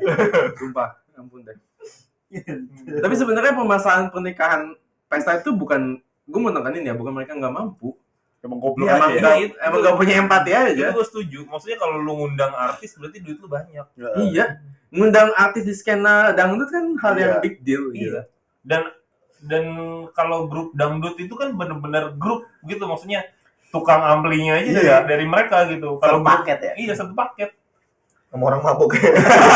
Sumpah, 0.54 0.88
ampun 1.14 1.42
deh. 1.42 1.56
Tapi 3.00 3.14
sebenarnya 3.14 3.52
permasalahan 3.52 4.06
pernikahan 4.08 4.74
pesta 5.10 5.34
itu 5.36 5.50
bukan 5.50 5.98
gue 6.30 6.38
mau 6.38 6.54
nekenin 6.54 6.86
ya, 6.86 6.94
bukan 6.94 7.10
mereka 7.10 7.34
nggak 7.34 7.50
mampu. 7.50 7.90
Emang 8.40 8.56
goblok 8.56 8.88
emang 8.88 9.10
aja 9.10 9.12
ya. 9.12 9.20
nggak 9.20 9.36
Itu- 9.42 9.58
emang 9.60 9.78
nggak 9.82 9.96
punya 9.98 10.14
empati 10.22 10.50
aja. 10.54 10.84
Itu 10.88 10.94
gue 10.94 11.06
setuju. 11.10 11.38
Maksudnya 11.44 11.76
kalau 11.76 11.98
lu 11.98 12.12
ngundang 12.16 12.54
artis 12.54 12.94
berarti 12.94 13.18
duit 13.20 13.36
lu 13.36 13.50
banyak. 13.50 13.84
Iya, 14.30 14.62
ngundang 14.94 15.34
artis 15.34 15.66
di 15.66 15.74
skena 15.74 16.30
dangdut 16.32 16.70
kan 16.70 16.86
hal 17.02 17.14
yang 17.18 17.32
Iya. 17.36 17.42
big 17.42 17.54
deal 17.60 17.90
gitu. 17.92 18.14
Iya. 18.16 18.22
Dan 18.62 18.88
dan 19.40 19.64
kalau 20.12 20.46
grup 20.46 20.72
dangdut 20.72 21.16
itu 21.16 21.32
kan 21.34 21.56
bener-bener 21.56 22.12
grup 22.16 22.44
gitu 22.64 22.84
maksudnya 22.84 23.24
tukang 23.70 24.02
amplinya 24.02 24.58
aja 24.58 24.70
dari, 24.70 24.84
Iya. 24.84 24.98
dari 25.06 25.26
mereka 25.26 25.64
gitu. 25.70 25.96
Satu 25.96 26.02
Kalau 26.02 26.18
grup- 26.20 26.28
paket 26.28 26.58
ya? 26.60 26.72
Iya 26.76 26.92
satu 26.94 27.14
paket. 27.14 27.50
Sama 28.30 28.46
orang 28.46 28.62
mabuk. 28.62 28.94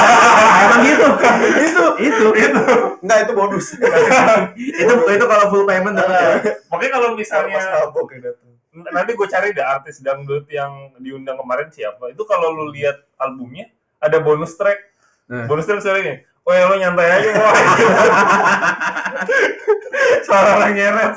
emang 0.66 0.80
gitu. 0.82 1.06
itu, 1.62 1.84
itu, 2.02 2.26
itu, 2.34 2.60
Enggak 3.06 3.18
itu 3.22 3.32
bonus. 3.32 3.66
itu, 4.82 4.94
itu 4.98 5.24
kalau 5.30 5.44
full 5.46 5.62
payment 5.62 5.94
dapat 5.94 6.14
ya. 6.18 6.34
Makanya 6.70 6.92
kalau 6.92 7.08
Pas 7.14 7.18
misalnya 7.18 7.60
mabuk 7.86 8.08
ya 8.18 8.34
nanti 8.74 9.14
gue 9.14 9.28
cari 9.30 9.54
deh 9.54 9.62
artis 9.62 10.02
dangdut 10.02 10.50
yang 10.50 10.90
diundang 10.98 11.38
kemarin 11.38 11.70
siapa. 11.70 12.10
Itu 12.10 12.26
kalau 12.26 12.50
lu 12.50 12.74
lihat 12.74 13.06
albumnya 13.14 13.70
ada 14.02 14.18
bonus 14.18 14.58
track. 14.58 14.90
Nah. 15.30 15.46
Bonus 15.46 15.70
track 15.70 15.78
suaranya. 15.80 16.26
Oh 16.44 16.52
ya 16.52 16.68
lo 16.68 16.76
nyantai 16.76 17.08
aja 17.08 17.30
wah. 17.34 17.56
suara 20.24 20.48
orang 20.60 20.72
nyeret 20.76 21.12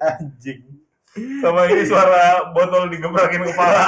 Anjing. 0.00 0.60
sama 1.38 1.70
ini 1.70 1.86
suara 1.86 2.50
botol 2.50 2.90
digebrakin 2.90 3.46
kepala. 3.46 3.84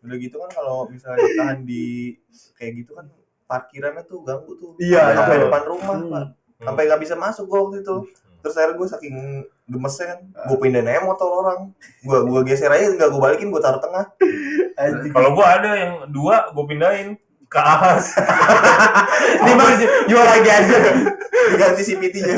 Udah 0.00 0.16
gitu 0.16 0.36
kan 0.40 0.50
kalau 0.50 0.88
misalnya 0.88 1.20
ditahan 1.22 1.60
di 1.62 2.16
kayak 2.56 2.72
gitu 2.80 2.96
kan 2.96 3.04
parkirannya 3.44 4.00
tuh 4.04 4.24
ganggu 4.24 4.56
tuh. 4.56 4.72
Iya, 4.80 5.12
Sampai 5.12 5.36
iya. 5.36 5.42
depan 5.44 5.62
rumah, 5.68 5.96
Hmm. 6.00 6.08
Pak. 6.08 6.24
Sampai 6.64 6.82
nggak 6.88 7.00
bisa 7.04 7.14
masuk 7.14 7.44
gua 7.44 7.68
waktu 7.68 7.84
itu. 7.84 7.96
Terus 8.40 8.56
akhirnya 8.56 8.76
gue 8.76 8.88
saking 8.88 9.16
gemesnya 9.64 10.06
kan, 10.06 10.18
gue 10.48 10.58
pindahin 10.60 10.84
aja 10.86 11.00
motor 11.00 11.28
orang. 11.30 11.72
Gue 12.00 12.18
gua 12.24 12.40
geser 12.40 12.68
aja, 12.68 12.88
nggak 12.88 13.08
gue 13.08 13.20
balikin, 13.20 13.48
gue 13.48 13.60
taruh 13.60 13.80
tengah. 13.80 14.04
Kalau 15.12 15.30
gua 15.32 15.46
ada 15.60 15.70
yang 15.76 15.92
dua 16.08 16.48
gue 16.48 16.64
pindahin 16.64 17.16
ke 17.54 17.60
ahas. 17.62 18.04
Ini 19.46 19.52
bang 19.54 19.74
jual 20.10 20.26
lagi 20.26 20.50
aja. 20.50 20.76
Diganti 21.54 21.82
CVT-nya. 21.86 22.34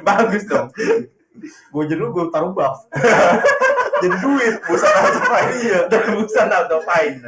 Bagus 0.00 0.48
dong. 0.48 0.72
Gue 1.68 1.84
lu 1.92 2.08
gue 2.16 2.32
taruh 2.32 2.56
buff. 2.56 2.88
Jadi 4.02 4.16
duit, 4.20 4.54
busan 4.68 4.90
aja 4.90 5.20
Pak. 5.22 5.42
Iya. 5.60 5.78
Dan 5.92 6.02
busan 6.16 6.48
auto 6.50 6.78
fine. 6.82 7.20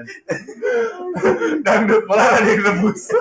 Dangdut 1.63 2.05
malah 2.09 2.41
ada 2.41 2.49
yang 2.49 2.63
rebus. 2.65 3.13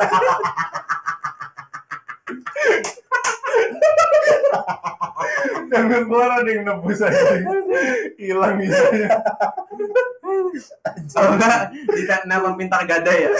Dangdut 5.72 6.06
malah 6.10 6.42
ada 6.42 6.50
yang 6.50 6.64
nebus 6.68 7.00
aja. 7.04 7.20
Hilang 8.18 8.60
bisanya. 8.60 9.08
Kalau 11.12 11.38
enggak, 11.38 11.72
nelpon 12.26 12.58
pintar 12.58 12.82
gada 12.88 13.12
ya. 13.14 13.30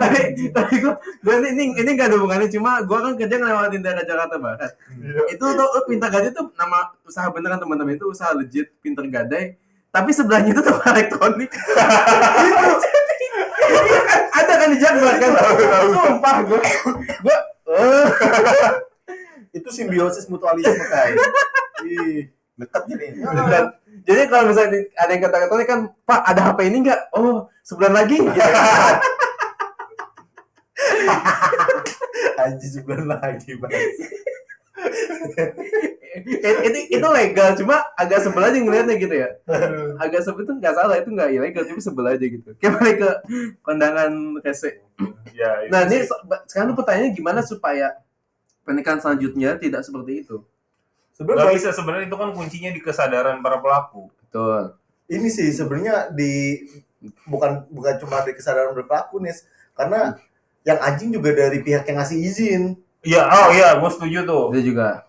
tapi 0.00 0.18
tapi 0.50 0.74
gue 0.82 0.94
gue 1.22 1.34
ini 1.54 1.78
ini 1.78 1.90
nggak 1.94 2.08
ada 2.10 2.16
hubungannya. 2.18 2.48
Cuma 2.50 2.82
gue 2.82 2.98
kan 2.98 3.14
kerja 3.14 3.36
ngelewatin 3.38 3.82
daerah 3.84 4.04
Jakarta 4.04 4.36
Barat 4.40 4.72
itu 5.30 5.44
tuh 5.44 5.68
oh, 5.68 5.84
Pintar 5.86 6.10
Gadai 6.10 6.34
tuh 6.34 6.50
nama 6.58 6.90
usaha 7.06 7.30
beneran 7.30 7.60
teman-teman. 7.60 7.94
Itu 7.94 8.10
usaha 8.10 8.34
legit 8.34 8.74
Pintar 8.82 9.06
Gadai. 9.06 9.54
Tapi 9.88 10.10
sebelahnya 10.12 10.52
itu 10.52 10.60
toko 10.60 10.84
elektronik. 10.84 11.48
Iya 11.48 12.76
kan, 14.08 14.20
ada 14.36 14.52
kan 14.60 14.68
di 14.68 14.78
Jakbar 14.78 15.14
kan? 15.16 15.32
Sumpah 15.92 16.36
gue 16.44 16.60
gue 17.24 17.36
Itu 19.56 19.68
simbiosis 19.72 20.28
mutualisme 20.28 20.76
kayak. 20.76 21.16
Ih, 21.88 22.28
dekat 22.60 22.82
jadi. 22.84 23.16
Dan, 23.24 23.64
jadi 24.08 24.24
kalau 24.32 24.48
misalnya 24.48 24.88
ada 24.96 25.12
yang 25.12 25.22
kata-kata 25.28 25.52
kan 25.68 25.80
Pak 26.08 26.20
ada 26.24 26.40
HP 26.48 26.72
ini 26.72 26.88
nggak? 26.88 27.12
Oh 27.12 27.52
sebulan 27.60 27.92
lagi. 27.92 28.16
Gitu. 28.26 28.38
Anjir 32.40 32.70
sebulan 32.70 33.04
lagi, 33.10 33.50
Bang. 33.58 33.72
It- 36.18 36.62
itu 36.70 36.78
itu 36.98 37.08
legal 37.10 37.54
cuma 37.58 37.82
agak 37.98 38.22
sebel 38.24 38.42
aja 38.46 38.58
ngeliatnya 38.58 38.94
gitu 38.96 39.12
ya. 39.12 39.28
Agak 39.98 40.22
sebel 40.24 40.46
itu 40.46 40.52
nggak 40.56 40.74
salah 40.74 40.96
itu 40.96 41.10
nggak 41.10 41.30
ilegal 41.34 41.62
tapi 41.66 41.82
sebel 41.82 42.06
aja 42.08 42.24
gitu. 42.24 42.48
Kayak 42.62 42.72
balik 42.78 42.96
ke 43.02 43.10
kondangan 43.60 44.38
rese 44.40 44.80
Ya, 45.30 45.62
itu 45.62 45.70
nah 45.70 45.86
ini 45.86 46.02
sekarang 46.50 46.74
pertanyaannya 46.74 47.14
gimana 47.14 47.38
supaya 47.46 47.94
pernikahan 48.66 48.98
selanjutnya 48.98 49.54
tidak 49.54 49.86
seperti 49.86 50.26
itu 50.26 50.42
Nggak 51.18 51.34
Sebenarnya 51.34 51.54
bisa 51.58 51.70
sebenarnya 51.72 52.06
itu 52.06 52.16
kan 52.16 52.30
kuncinya 52.30 52.70
di 52.70 52.80
kesadaran 52.80 53.42
para 53.42 53.58
pelaku. 53.58 54.06
betul 54.20 54.78
ini 55.08 55.26
sih 55.26 55.50
sebenarnya 55.50 56.12
di 56.12 56.62
bukan 57.24 57.64
bukan 57.68 57.94
cuma 57.96 58.20
di 58.22 58.32
kesadaran 58.32 58.70
berpelaku 58.70 59.18
nih, 59.18 59.32
karena 59.72 60.14
yang 60.62 60.78
anjing 60.78 61.08
juga 61.08 61.32
dari 61.32 61.58
pihak 61.58 61.82
yang 61.82 61.96
ngasih 61.96 62.18
izin. 62.20 62.62
Iya, 63.00 63.24
oh 63.24 63.48
iya, 63.50 63.68
gue 63.74 63.88
setuju 63.88 64.18
tuh. 64.22 64.52
itu 64.52 64.74
juga 64.74 65.06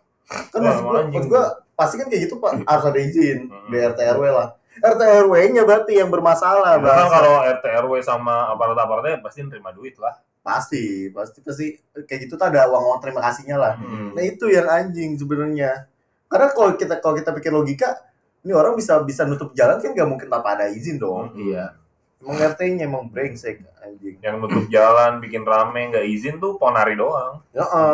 Kan 0.53 0.61
maksud 0.61 0.83
gua, 0.83 0.93
anjing. 1.01 1.11
maksud 1.11 1.27
gua 1.27 1.43
pasti 1.73 1.95
kan 1.97 2.07
kayak 2.07 2.21
gitu 2.25 2.35
Pak, 2.37 2.63
harus 2.63 2.85
ada 2.85 2.99
izin 2.99 3.37
Hmm. 3.49 3.73
RT 3.73 3.99
RW 4.13 4.23
lah. 4.29 4.47
RT 4.79 5.01
RW-nya 5.27 5.61
berarti 5.63 5.93
yang 5.93 6.07
bermasalah, 6.07 6.79
Karena 6.79 6.87
bahasa. 7.03 7.11
kalau 7.11 7.35
RT 7.43 7.65
RW 7.83 7.93
sama 7.99 8.35
aparat-aparatnya 8.49 9.19
pasti 9.19 9.43
nerima 9.43 9.69
duit 9.69 9.97
lah. 9.97 10.15
Pasti, 10.39 11.11
pasti 11.11 11.43
pasti 11.43 11.65
kayak 11.99 12.19
gitu 12.23 12.33
tuh 12.33 12.47
ada 12.47 12.63
uang-uang 12.65 13.03
terima 13.03 13.19
kasihnya 13.21 13.57
lah. 13.57 13.73
Hmm. 13.75 14.15
Nah 14.15 14.23
itu 14.23 14.47
yang 14.47 14.63
anjing 14.65 15.13
sebenarnya. 15.13 15.89
Karena 16.29 16.47
kalau 16.53 16.77
kita 16.77 17.01
kalau 17.01 17.17
kita 17.17 17.33
pikir 17.33 17.49
logika, 17.49 17.97
ini 18.45 18.53
orang 18.53 18.77
bisa 18.77 19.01
bisa 19.01 19.25
nutup 19.25 19.51
jalan 19.57 19.81
kan 19.81 19.91
nggak 19.91 20.07
mungkin 20.07 20.27
tanpa 20.29 20.55
ada 20.55 20.69
izin 20.69 21.01
dong. 21.01 21.33
iya 21.35 21.73
Emang 22.19 22.35
RT-nya 22.35 22.83
emang 22.83 23.07
brengsek 23.07 23.63
anjing. 23.79 24.19
Yang 24.19 24.35
nutup 24.43 24.67
jalan, 24.67 25.23
bikin 25.23 25.47
rame, 25.47 25.87
nggak 25.89 26.03
izin 26.03 26.35
tuh 26.37 26.59
ponari 26.59 26.99
doang. 26.99 27.39
Heeh. 27.55 27.93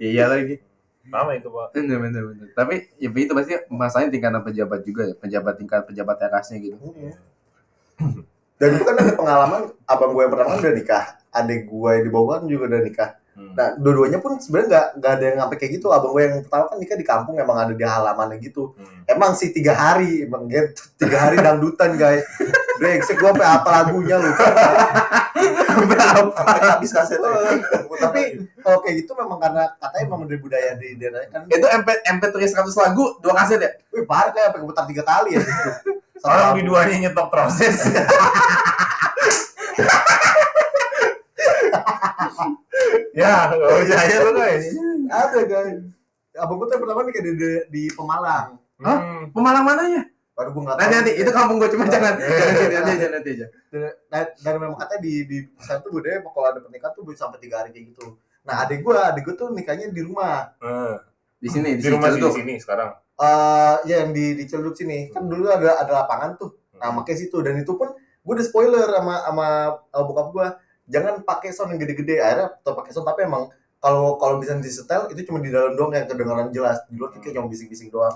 iya 0.14 0.30
lagi 0.30 0.62
Sama 1.10 1.34
itu, 1.34 1.50
Pak. 1.50 1.74
bener 1.74 1.98
bener 1.98 2.22
bener 2.22 2.46
tapi 2.54 2.86
ya 3.02 3.10
itu 3.10 3.34
pasti 3.34 3.58
masalahnya 3.66 4.14
tingkatan 4.14 4.46
pejabat 4.46 4.80
juga 4.86 5.02
ya 5.10 5.14
pejabat 5.18 5.54
tingkat 5.58 5.82
pejabat 5.90 6.16
atasnya 6.22 6.62
gitu 6.62 6.78
Dan 8.60 8.68
itu 8.76 8.84
kan 8.84 8.94
ada 8.94 9.12
pengalaman 9.16 9.62
abang 9.88 10.12
gue 10.12 10.22
yang 10.22 10.32
pertama 10.36 10.60
udah 10.60 10.72
nikah, 10.76 11.04
adik 11.32 11.64
gue 11.64 11.90
yang 11.96 12.04
di 12.04 12.10
bawah 12.12 12.28
kan 12.38 12.44
juga 12.44 12.64
udah 12.68 12.80
nikah. 12.84 13.10
Hmm. 13.40 13.56
Nah, 13.56 13.68
dua-duanya 13.80 14.20
pun 14.20 14.36
sebenarnya 14.36 14.68
nggak 14.68 14.86
nggak 15.00 15.12
ada 15.16 15.24
yang 15.24 15.38
sampai 15.40 15.56
kayak 15.56 15.72
gitu. 15.80 15.86
Abang 15.88 16.12
gue 16.12 16.22
yang 16.28 16.44
pertama 16.44 16.64
kan 16.68 16.76
nikah 16.76 16.98
di 17.00 17.06
kampung 17.08 17.34
emang 17.40 17.56
ada 17.56 17.72
di 17.72 17.80
halamannya 17.80 18.36
gitu. 18.44 18.76
Hmm. 18.76 19.08
Emang 19.08 19.32
sih 19.32 19.48
tiga 19.48 19.72
hari, 19.72 20.28
emang 20.28 20.44
gitu. 20.52 20.84
tiga 21.00 21.16
hari 21.24 21.40
dangdutan 21.40 21.96
guys. 21.96 22.20
Brengsek 22.76 23.16
gue 23.16 23.30
sampai 23.32 23.48
apa 23.48 23.68
lagunya 23.72 24.20
lu. 24.20 24.28
Sampai 25.72 25.96
apa? 25.96 26.42
Habis 26.76 26.92
kasetnya. 26.92 27.32
Tapi 27.96 28.44
kalau 28.60 28.78
kayak 28.84 28.96
gitu 29.00 29.16
memang 29.16 29.40
karena 29.40 29.64
katanya 29.80 30.04
memang 30.04 30.28
dari 30.28 30.40
budaya 30.40 30.70
di 30.76 30.88
daerah 31.00 31.24
kan. 31.32 31.48
itu 31.48 31.64
MP 31.64 31.88
MP3 32.12 32.36
100 32.44 32.84
lagu 32.84 33.04
dua 33.24 33.32
kaset 33.40 33.60
ya 33.60 33.70
Wih 33.92 34.04
parah 34.04 34.32
kayak 34.36 34.52
sampai 34.52 34.68
putar 34.68 34.84
tiga 34.84 35.02
kali 35.04 35.36
ya. 35.36 35.40
gitu. 35.40 35.70
Orang 36.20 36.60
di 36.60 36.62
duanya 36.68 37.08
nyetok 37.08 37.28
proses. 37.32 37.88
ya, 43.16 43.50
nggak 43.54 43.70
percaya 43.84 44.16
lu 44.22 44.30
guys. 44.36 44.66
Ada 45.10 45.40
guys. 45.46 45.80
Abang 46.38 46.56
gue 46.62 46.66
tuh 46.70 46.78
pertama 46.78 47.00
nikah 47.04 47.22
di, 47.26 47.32
di, 47.34 47.50
di 47.68 47.82
Pemalang. 47.92 48.56
Hmm. 48.80 49.28
Pemalang 49.34 49.64
mananya 49.66 50.08
Baru 50.32 50.56
gue 50.56 50.62
nggak 50.64 50.78
nanti 50.80 50.88
tahu. 50.88 50.98
nanti 51.04 51.12
itu 51.20 51.30
kampung 51.36 51.56
gue 51.60 51.68
cuma 51.68 51.84
jangan 51.84 52.16
jangan 52.16 52.54
nanti 52.56 52.92
aja 52.96 53.06
nanti 53.12 53.30
aja 53.36 53.46
dan, 54.08 54.24
dan 54.40 54.54
memang 54.56 54.78
katanya 54.80 55.00
di 55.04 55.14
di 55.28 55.38
sana 55.60 55.84
tuh 55.84 55.92
budaya 55.92 56.24
kalau 56.24 56.48
ada 56.48 56.64
pernikahan 56.64 56.96
tuh 56.96 57.04
bisa 57.04 57.28
sampai 57.28 57.44
tiga 57.44 57.60
hari 57.60 57.76
kayak 57.76 57.92
gitu. 57.92 58.16
Nah 58.48 58.64
adik 58.64 58.80
gue, 58.80 58.96
adik 58.96 59.28
gue 59.28 59.36
tuh 59.36 59.52
nikahnya 59.52 59.92
di 59.92 60.00
rumah. 60.00 60.56
Eh, 60.64 60.96
di 61.44 61.48
sini 61.52 61.76
di 61.76 61.88
rumah 61.92 62.08
sih 62.08 62.24
di 62.24 62.32
sini 62.32 62.54
sekarang. 62.56 62.88
eh 63.20 63.76
ya 63.84 64.00
yang 64.00 64.16
di 64.16 64.32
di 64.32 64.48
Ciledug 64.48 64.72
sini 64.72 65.12
kan 65.12 65.28
dulu 65.28 65.44
ada 65.44 65.76
ada 65.76 65.92
lapangan 65.92 66.40
tuh. 66.40 66.56
Nah 66.80 66.88
makanya 66.88 67.20
situ 67.20 67.36
dan 67.44 67.60
itu 67.60 67.76
pun 67.76 67.92
gue 67.92 68.32
udah 68.32 68.46
spoiler 68.48 68.88
sama 68.96 69.20
sama 69.20 69.48
uh, 69.92 70.04
bokap 70.08 70.26
gue 70.32 70.46
jangan 70.90 71.22
pakai 71.22 71.54
sound 71.54 71.70
yang 71.72 71.80
gede-gede 71.80 72.18
akhirnya 72.18 72.58
tetap 72.58 72.74
pakai 72.82 72.90
sound 72.92 73.06
tapi 73.06 73.24
emang 73.24 73.46
kalau 73.80 74.20
kalau 74.20 74.36
bisa 74.36 74.52
disetel 74.60 75.08
itu 75.14 75.24
cuma 75.24 75.40
di 75.40 75.48
dalam 75.48 75.72
doang 75.72 75.94
yang 75.96 76.04
kedengaran 76.04 76.52
jelas. 76.52 76.84
Di 76.90 77.00
luar 77.00 77.14
tuh 77.16 77.24
kayak 77.24 77.40
cuma 77.40 77.48
bising-bising 77.48 77.88
doang. 77.88 78.12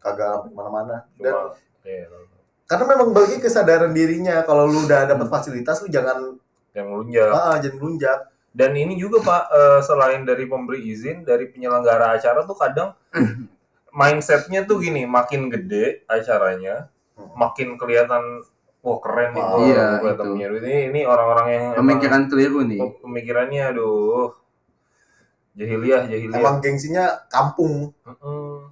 Kagak 0.00 0.40
sampai 0.40 0.54
mana-mana. 0.56 1.04
Dan 1.20 1.52
iya, 1.84 2.08
karena 2.64 2.84
memang 2.84 3.10
bagi 3.12 3.36
kesadaran 3.36 3.92
dirinya 3.92 4.44
kalau 4.48 4.64
lu 4.64 4.84
udah 4.88 5.04
dapat 5.04 5.28
fasilitas 5.28 5.80
lu 5.84 5.88
jangan 5.92 6.36
yang 6.72 6.88
lunjak. 6.88 7.28
ah, 7.32 7.56
jangan 7.60 7.80
lunjak 7.80 8.18
Dan 8.52 8.72
ini 8.74 8.96
juga 8.96 9.20
Pak, 9.22 9.42
eh, 9.52 9.80
selain 9.84 10.24
dari 10.24 10.48
pemberi 10.48 10.80
izin, 10.88 11.22
dari 11.22 11.46
penyelenggara 11.52 12.16
acara 12.16 12.42
tuh 12.48 12.56
kadang 12.56 12.96
mindsetnya 14.00 14.64
tuh 14.64 14.80
gini, 14.80 15.04
makin 15.04 15.48
gede 15.52 16.04
acaranya, 16.08 16.88
Hmm. 17.18 17.34
makin 17.34 17.74
kelihatan 17.74 18.46
wah 18.80 18.98
keren 18.98 19.30
nih, 19.30 19.42
gua- 19.42 19.60
iya, 19.64 19.86
gua 19.98 20.10
itu. 20.12 20.30
Ini, 20.58 20.74
ini 20.88 21.00
orang-orang 21.04 21.46
yang 21.48 21.64
emang- 21.68 21.78
pemikiran 21.78 22.22
keliru 22.26 22.60
nih 22.62 22.78
oh, 22.78 22.92
pemikirannya 23.00 23.62
aduh 23.68 24.28
jahiliyah 25.52 26.02
jahiliyah. 26.06 26.38
emang 26.38 26.56
gengsinya 26.58 27.04
kampung 27.26 27.90
Mm-mm. 28.00 28.70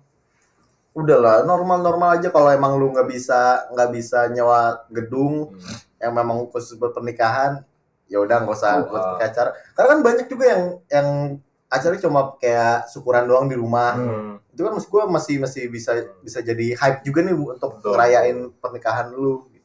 udahlah 0.92 1.42
normal-normal 1.42 2.16
aja 2.16 2.30
kalau 2.30 2.48
emang 2.48 2.74
lu 2.74 2.88
nggak 2.88 3.04
bisa 3.04 3.40
nggak 3.68 3.90
bisa 3.90 4.18
nyewa 4.28 4.60
gedung 4.88 5.50
Hmm. 5.50 5.76
yang 5.98 6.12
memang 6.14 6.46
khusus 6.46 6.72
buat 6.74 6.92
pernikahan 6.92 7.64
ya 8.06 8.16
udah 8.18 8.38
nggak 8.38 8.54
usah 8.54 8.72
Oh, 8.78 8.86
buat 8.86 9.00
ah. 9.00 9.08
pakai 9.12 9.26
acara 9.26 9.50
karena 9.74 9.88
kan 9.90 10.00
banyak 10.02 10.26
juga 10.26 10.44
yang 10.46 10.62
yang 10.86 11.08
acaranya 11.66 12.00
cuma 12.00 12.20
kayak 12.36 12.86
syukuran 12.86 13.26
doang 13.26 13.46
di 13.46 13.56
rumah 13.56 13.92
Hmm. 13.92 14.32
itu 14.48 14.62
kan 14.62 14.72
maksud 14.72 14.88
gua 14.88 15.04
masih 15.06 15.36
masih 15.36 15.66
bisa 15.66 15.90
bisa 16.22 16.38
jadi 16.40 16.72
hype 16.72 17.02
juga 17.02 17.20
nih 17.20 17.34
Bu, 17.34 17.52
untuk 17.52 17.76
Betul. 17.76 17.92
ngerayain 17.92 18.38
pernikahan 18.54 19.10
lu 19.10 19.44
gitu 19.48 19.55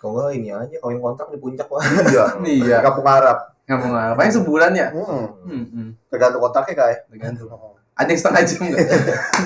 Kalau 0.00 0.16
nggak 0.16 0.32
ini 0.32 0.48
aja 0.48 0.76
kawin 0.80 0.96
kontrak 0.96 1.28
di 1.28 1.36
puncak 1.36 1.68
wah. 1.68 1.84
iya. 1.84 2.24
Iya. 2.64 2.76
Kampung 2.80 3.04
Arab. 3.04 3.52
Kamu 3.68 3.86
ngapain 3.92 4.32
sebulan 4.32 4.72
ya? 4.74 4.88
Hmm. 4.90 5.28
hmm, 5.46 5.64
hmm. 5.70 5.88
tergantung 6.10 6.42
kotaknya 6.42 6.74
kayak 6.74 6.98
tergantung. 7.12 7.46
Ada 7.94 8.08
yang 8.08 8.18
setengah 8.18 8.42
jam 8.48 8.60
nggak? 8.64 8.88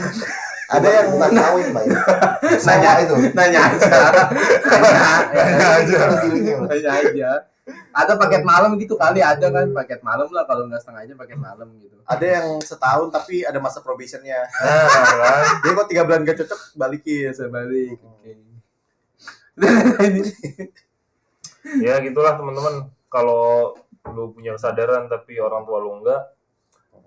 Ada 0.78 0.88
yang 0.88 1.06
nggak 1.18 1.30
kawin 1.34 1.66
mbak 1.74 1.84
nanya. 2.70 2.90
itu. 3.02 3.14
Nanya 3.34 3.60
aja. 3.68 3.88
Nanya 4.64 5.68
aja. 5.76 5.98
nanya 6.70 6.90
aja. 7.02 7.30
Ada 7.92 8.12
paket 8.16 8.42
malam 8.46 8.78
gitu 8.78 8.94
kali 8.96 9.20
ada 9.20 9.46
kan 9.50 9.66
paket 9.74 10.00
malam 10.00 10.28
lah 10.32 10.44
kalau 10.48 10.70
nggak 10.70 10.80
setengah 10.80 11.02
jam 11.04 11.18
paket 11.18 11.36
malam 11.36 11.68
gitu. 11.82 11.98
Ada 12.06 12.26
yang 12.40 12.46
setahun 12.62 13.10
tapi 13.10 13.42
ada 13.42 13.58
masa 13.60 13.82
probationnya. 13.82 14.46
Nah, 14.62 14.88
kan. 14.88 15.42
jadi 15.66 15.72
kok 15.76 15.88
tiga 15.90 16.02
bulan 16.06 16.22
gak 16.24 16.38
cocok 16.46 16.60
balikin. 16.78 17.34
Bisa 17.34 17.50
balik 17.50 17.98
oke 18.00 18.53
ya 21.80 21.94
gitulah 21.98 22.34
teman-teman 22.34 22.74
kalau 23.06 23.72
lu 24.06 24.30
punya 24.30 24.52
kesadaran 24.52 25.06
tapi 25.06 25.38
orang 25.38 25.64
tua 25.64 25.78
lu 25.78 25.96
enggak 25.96 26.20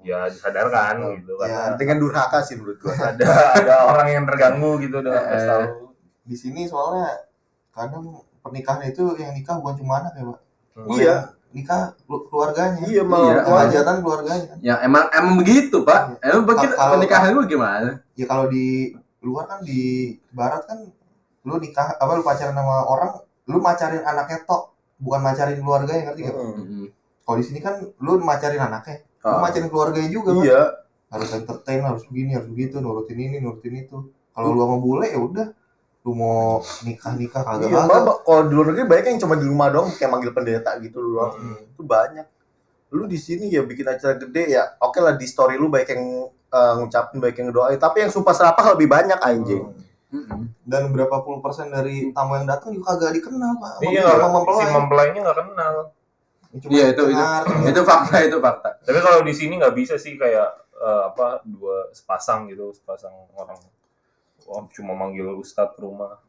ya 0.02 0.26
disadarkan 0.26 1.18
gitu 1.18 1.36
ya 1.38 1.46
karena 1.68 1.76
dengan 1.76 1.98
durhaka 2.00 2.40
sih 2.40 2.56
menurut 2.56 2.80
gua 2.80 2.94
ada 2.96 3.26
ada 3.54 3.76
orang 3.92 4.08
yang 4.12 4.24
terganggu 4.24 4.80
gitu 4.80 4.98
dengan 5.00 5.24
Eh, 5.26 5.42
tahu 5.42 5.64
Di 6.24 6.36
sini 6.36 6.64
soalnya 6.64 7.24
kadang 7.70 8.04
pernikahan 8.40 8.84
itu 8.86 9.16
yang 9.16 9.32
nikah 9.32 9.56
bukan 9.58 9.76
cuma 9.76 10.02
anak 10.02 10.12
ya, 10.14 10.24
Pak. 10.26 10.40
Hmm. 10.74 10.88
iya 10.94 11.16
Nikah 11.48 11.96
kelu- 12.04 12.28
keluarganya. 12.28 12.84
iya 12.84 13.00
Iya. 13.00 13.04
malah 13.04 13.44
Kewajiban 13.44 13.98
keluarganya. 14.02 14.54
ya 14.60 14.76
emang 14.82 15.08
emang 15.10 15.36
begitu 15.38 15.82
pak 15.82 16.20
emang 16.20 16.44
begitu 16.46 16.74
pernikahan 16.74 17.32
lu 17.32 17.44
gimana 17.46 18.04
Ya 18.14 18.26
kalau 18.26 18.48
di 18.48 18.92
luar 19.20 19.48
kan 19.48 19.60
di 19.62 19.80
barat 20.30 20.64
kan 20.64 20.84
lu 21.48 21.56
nikah 21.64 21.96
apa 21.96 22.12
lu 22.20 22.24
pacaran 22.28 22.52
sama 22.52 22.84
orang, 22.84 23.12
lu 23.48 23.64
macarin 23.64 24.04
anaknya 24.04 24.44
tok, 24.44 24.76
bukan 25.00 25.22
macarin 25.24 25.56
keluarganya 25.64 26.12
ngerti 26.12 26.22
gak? 26.28 26.36
Mm. 26.36 26.88
Kalau 27.24 27.38
di 27.40 27.46
sini 27.48 27.60
kan 27.64 27.80
lu 28.04 28.20
macarin 28.20 28.60
anaknya, 28.60 29.08
lu 29.24 29.32
Oh. 29.32 29.40
macarin 29.40 29.72
keluarganya 29.72 30.10
juga 30.12 30.36
kan. 30.36 30.44
iya 30.44 30.62
Harus 31.08 31.32
entertain, 31.32 31.80
harus 31.80 32.04
begini, 32.04 32.36
harus 32.36 32.52
begitu, 32.52 32.84
nurutin 32.84 33.16
ini, 33.16 33.40
nurutin 33.40 33.80
itu. 33.80 34.12
Kalau 34.36 34.52
lu 34.52 34.60
sama 34.60 34.76
bule 34.76 35.08
ya 35.08 35.20
udah, 35.24 35.48
lu 36.04 36.12
lu 36.12 36.12
mau 36.20 36.60
nikah 36.84 37.16
nikah 37.16 37.44
kagak 37.48 37.68
Iya, 37.72 37.84
kagak 37.84 38.16
kalau 38.28 38.42
di 38.48 38.54
luar 38.56 38.66
negeri 38.72 38.86
banyak 38.88 39.06
yang 39.16 39.20
cuma 39.24 39.36
di 39.40 39.48
rumah 39.48 39.68
doang 39.72 39.88
kayak 39.96 40.12
manggil 40.12 40.32
pendeta 40.36 40.72
gitu 40.84 41.00
doang. 41.00 41.32
Hmm. 41.36 41.64
Itu 41.64 41.84
banyak. 41.88 42.28
Lu 42.92 43.08
di 43.08 43.20
sini 43.20 43.48
ya 43.52 43.64
bikin 43.64 43.88
acara 43.88 44.16
gede 44.20 44.56
ya. 44.56 44.76
Oke 44.84 45.00
lah 45.00 45.16
di 45.16 45.28
story 45.28 45.56
lu 45.56 45.72
baik 45.72 45.92
yang 45.96 46.04
eh, 46.32 46.74
ngucapin 46.80 47.20
baik 47.20 47.36
yang 47.40 47.52
doain, 47.52 47.80
tapi 47.80 48.04
yang 48.04 48.12
sumpah 48.12 48.36
serapah 48.36 48.76
lebih 48.76 48.88
banyak 48.88 49.20
anjing. 49.20 49.64
Dan 50.64 50.90
berapa 50.90 51.20
puluh 51.20 51.40
persen 51.40 51.68
dari 51.68 52.12
tamu 52.12 52.36
yang 52.36 52.46
datang 52.46 52.72
juga 52.72 52.96
kagak 52.96 53.12
dikenal 53.16 53.58
pak 53.58 53.84
Iya, 53.84 54.08
sama 54.08 54.40
si 54.40 54.48
mempelai. 54.48 54.72
mempelainya 54.72 55.20
nggak 55.22 55.38
kenal. 55.44 55.76
Cuma 56.58 56.72
Iya, 56.72 56.86
itu- 56.90 57.08
itu. 57.12 57.24
Itu 57.72 57.82
fakta, 57.84 58.18
itu 58.22 58.38
fakta. 58.40 58.70
Tapi 58.82 59.00
kalau 59.00 59.20
di 59.22 59.34
sini 59.34 59.56
nggak 59.56 59.76
bisa 59.76 59.96
sih 59.96 60.16
kayak 60.16 60.48
eh, 60.74 61.02
apa 61.06 61.44
dua 61.44 61.92
sepasang 61.92 62.48
gitu, 62.48 62.72
sepasang 62.72 63.12
orang 63.34 63.60
Wah, 64.48 64.64
cuma 64.72 64.96
manggil 64.96 65.28
ustadz 65.36 65.76
ke 65.76 65.84
rumah. 65.84 66.24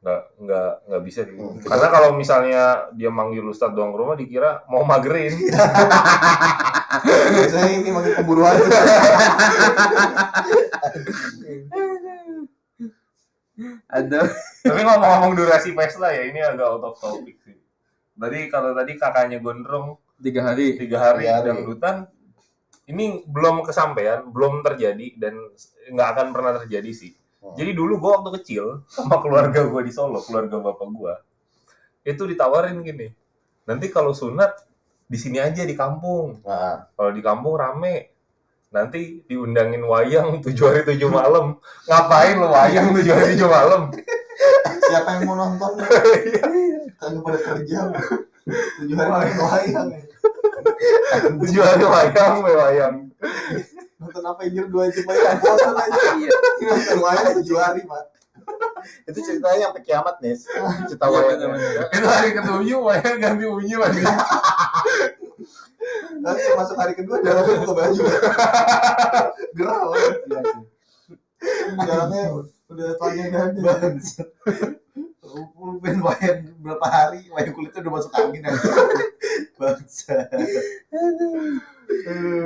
Nggak 0.00 0.20
nggak 0.40 0.70
nggak 0.88 1.02
bisa 1.04 1.20
gitu. 1.28 1.36
Hmm. 1.36 1.60
Karena 1.60 1.88
kalau 1.90 2.16
misalnya 2.16 2.62
dia 2.90 3.12
manggil 3.12 3.44
ustadz 3.44 3.76
doang 3.76 3.92
ke 3.92 3.98
rumah 3.98 4.16
dikira 4.16 4.64
mau 4.66 4.80
magerin. 4.82 5.36
biasanya 7.30 7.70
ini 7.76 7.92
makin 7.92 8.12
pemburu 8.16 8.42
Ada. 13.88 14.20
Tapi 14.64 14.80
ngomong-ngomong 14.80 15.32
durasi 15.36 15.76
pesta 15.76 16.10
ya 16.12 16.24
ini 16.26 16.40
agak 16.40 16.66
out 16.66 16.84
of 16.84 16.94
topic 16.96 17.36
sih. 17.44 17.56
Tadi 18.16 18.48
kalau 18.52 18.76
tadi 18.76 18.96
kakaknya 18.96 19.40
gondrong 19.40 19.96
Tiga 20.20 20.52
hari. 20.52 20.76
tiga 20.76 21.00
hari 21.00 21.24
Tiga 21.24 21.40
hari. 21.40 21.46
dangdutan 21.48 21.96
ini 22.90 23.24
belum 23.24 23.64
kesampaian, 23.64 24.26
belum 24.28 24.60
terjadi 24.60 25.16
dan 25.16 25.32
nggak 25.88 26.08
akan 26.12 26.26
pernah 26.34 26.52
terjadi 26.60 26.90
sih. 26.92 27.12
Jadi 27.56 27.72
dulu 27.72 27.96
gue 27.96 28.10
waktu 28.20 28.30
kecil 28.42 28.84
sama 28.84 29.16
keluarga 29.24 29.64
gue 29.64 29.80
di 29.80 29.88
Solo, 29.94 30.20
keluarga 30.20 30.60
bapak 30.60 30.88
gue, 30.92 31.14
itu 32.04 32.22
ditawarin 32.28 32.76
gini, 32.84 33.08
nanti 33.64 33.88
kalau 33.88 34.12
sunat 34.12 34.60
di 35.08 35.16
sini 35.16 35.40
aja 35.40 35.64
di 35.64 35.72
kampung. 35.72 36.44
Nah, 36.44 36.84
Kalau 36.92 37.10
di 37.16 37.22
kampung 37.24 37.56
rame, 37.56 38.09
nanti 38.70 39.20
diundangin 39.26 39.82
wayang 39.82 40.38
tujuh 40.44 40.64
hari 40.70 40.82
tujuh 40.86 41.10
malam. 41.10 41.58
Ngapain 41.90 42.38
lo 42.38 42.48
wayang 42.48 42.94
tujuh 42.94 43.12
hari 43.12 43.34
tujuh 43.34 43.50
malam? 43.50 43.90
siapa 44.90 45.20
yang 45.20 45.22
mau 45.28 45.36
nonton 45.38 45.70
kagak 46.98 47.22
pada 47.22 47.38
kerja 47.38 47.78
tujuh 48.82 48.96
hari 48.98 49.10
main 49.12 49.36
wayang 49.38 49.88
Tujuh 51.38 51.62
hari 51.62 51.84
wayang, 51.84 52.34
wayang. 52.42 52.94
nonton 54.00 54.22
apa 54.24 54.40
anjir 54.42 54.66
dua 54.66 54.88
jam 54.90 55.06
aja 55.06 55.30
bosan 55.38 55.74
aja 55.76 56.00
Iya. 56.18 56.30
nonton 56.64 56.98
wayang 57.04 57.26
tujuh 57.38 57.56
hari 57.60 57.80
pak 57.86 58.04
itu 59.06 59.18
ceritanya 59.22 59.70
sampai 59.70 59.82
kiamat 59.86 60.16
nih. 60.18 60.34
Cerita 60.90 61.06
Iya, 61.06 61.20
wayang. 61.22 61.52
Itu 61.94 62.06
hari 62.10 62.28
ketujuh 62.34 62.78
wayang 62.82 63.16
ganti 63.22 63.44
unyu 63.46 63.76
lagi. 63.78 64.00
nanti 66.20 66.42
masuk 66.56 66.76
hari 66.76 66.92
kedua 66.98 67.16
jalannya 67.24 67.54
buka 67.64 67.74
baju 67.74 68.02
gerah 69.56 69.82
banget 69.88 70.14
jalannya 71.80 72.22
udah 72.70 72.88
panjang 72.98 73.30
dan 73.34 73.94
Lu 75.30 75.78
main 75.78 76.02
wayang 76.02 76.58
berapa 76.58 76.86
hari, 76.90 77.22
wayang 77.30 77.54
kulitnya 77.54 77.86
udah 77.86 77.92
masuk 77.94 78.10
angin 78.18 78.42
aja. 78.50 78.70
Bangsa. 79.60 80.14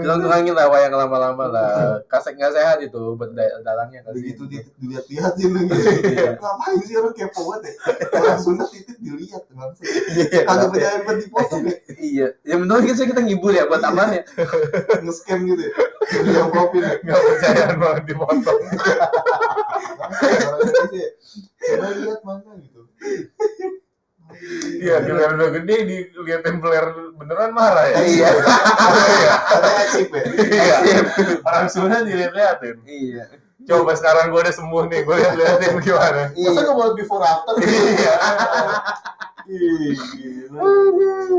Kurang-kurangin 0.00 0.50
lah 0.50 0.66
wayang 0.66 0.92
lama-lama 0.92 1.44
lah. 1.46 1.70
Kasek 2.04 2.34
nggak 2.34 2.50
sehat 2.50 2.78
itu 2.80 2.96
buat 3.14 3.30
da- 3.30 3.60
dalangnya 3.60 4.00
begitu 4.06 4.44
di- 4.44 4.64
dilihat-lihatin 4.78 5.48
lu 5.48 5.60
gitu 5.64 5.84
ngapain 6.34 6.80
sih 6.80 6.96
orang 6.96 7.12
kepo 7.12 7.40
banget 7.46 7.62
ya 7.68 7.72
orang 8.14 8.40
sunat 8.40 8.68
titik 8.68 8.96
dilihat 8.98 9.44
bang 9.46 9.70
kagak 10.42 10.68
percaya 10.70 10.96
buat 11.02 11.16
dipotong 11.18 11.62
ya 11.62 11.76
Iya. 11.94 12.28
Ya 12.42 12.54
menurut 12.56 12.84
kita 12.84 13.04
kita 13.04 13.20
ngibul 13.20 13.52
ya 13.52 13.64
buat 13.64 13.84
aman 13.84 14.16
ya. 14.16 14.22
nge-scam 14.98 15.44
gitu 15.44 15.62
ya 15.62 15.72
yang 16.34 16.48
profil 16.48 16.80
Nggak 16.80 17.20
percayaan 17.20 17.76
banget 17.76 18.02
dipotong. 18.06 18.58
ya. 20.90 21.08
coba 21.64 21.88
lihat 21.92 22.20
mana 22.22 22.50
gitu 22.58 22.80
Iya, 24.76 24.98
giliran 25.00 25.36
udah 25.36 25.50
gede 25.52 25.76
diliatin 25.86 26.58
peler 26.58 26.86
beneran 27.24 27.52
marah 27.56 27.88
ya. 27.88 27.96
Iya. 28.04 28.28
Iya. 28.36 29.32
eksip 29.88 30.08
ya 30.12 30.22
Iya. 30.28 30.76
Orang 31.40 31.66
sunat 31.72 32.04
dilihat-liatin. 32.04 32.76
Iya. 32.84 33.24
Coba 33.64 33.96
sekarang 33.96 34.28
gue 34.28 34.40
udah 34.44 34.54
sembuh 34.54 34.84
nih, 34.92 35.00
gue 35.08 35.16
lihat-liatin 35.24 35.72
gimana. 35.88 36.22
Masa 36.36 36.60
nggak 36.60 36.76
boleh 36.76 36.94
before 37.00 37.24
after? 37.24 37.54
Iya. 37.64 38.14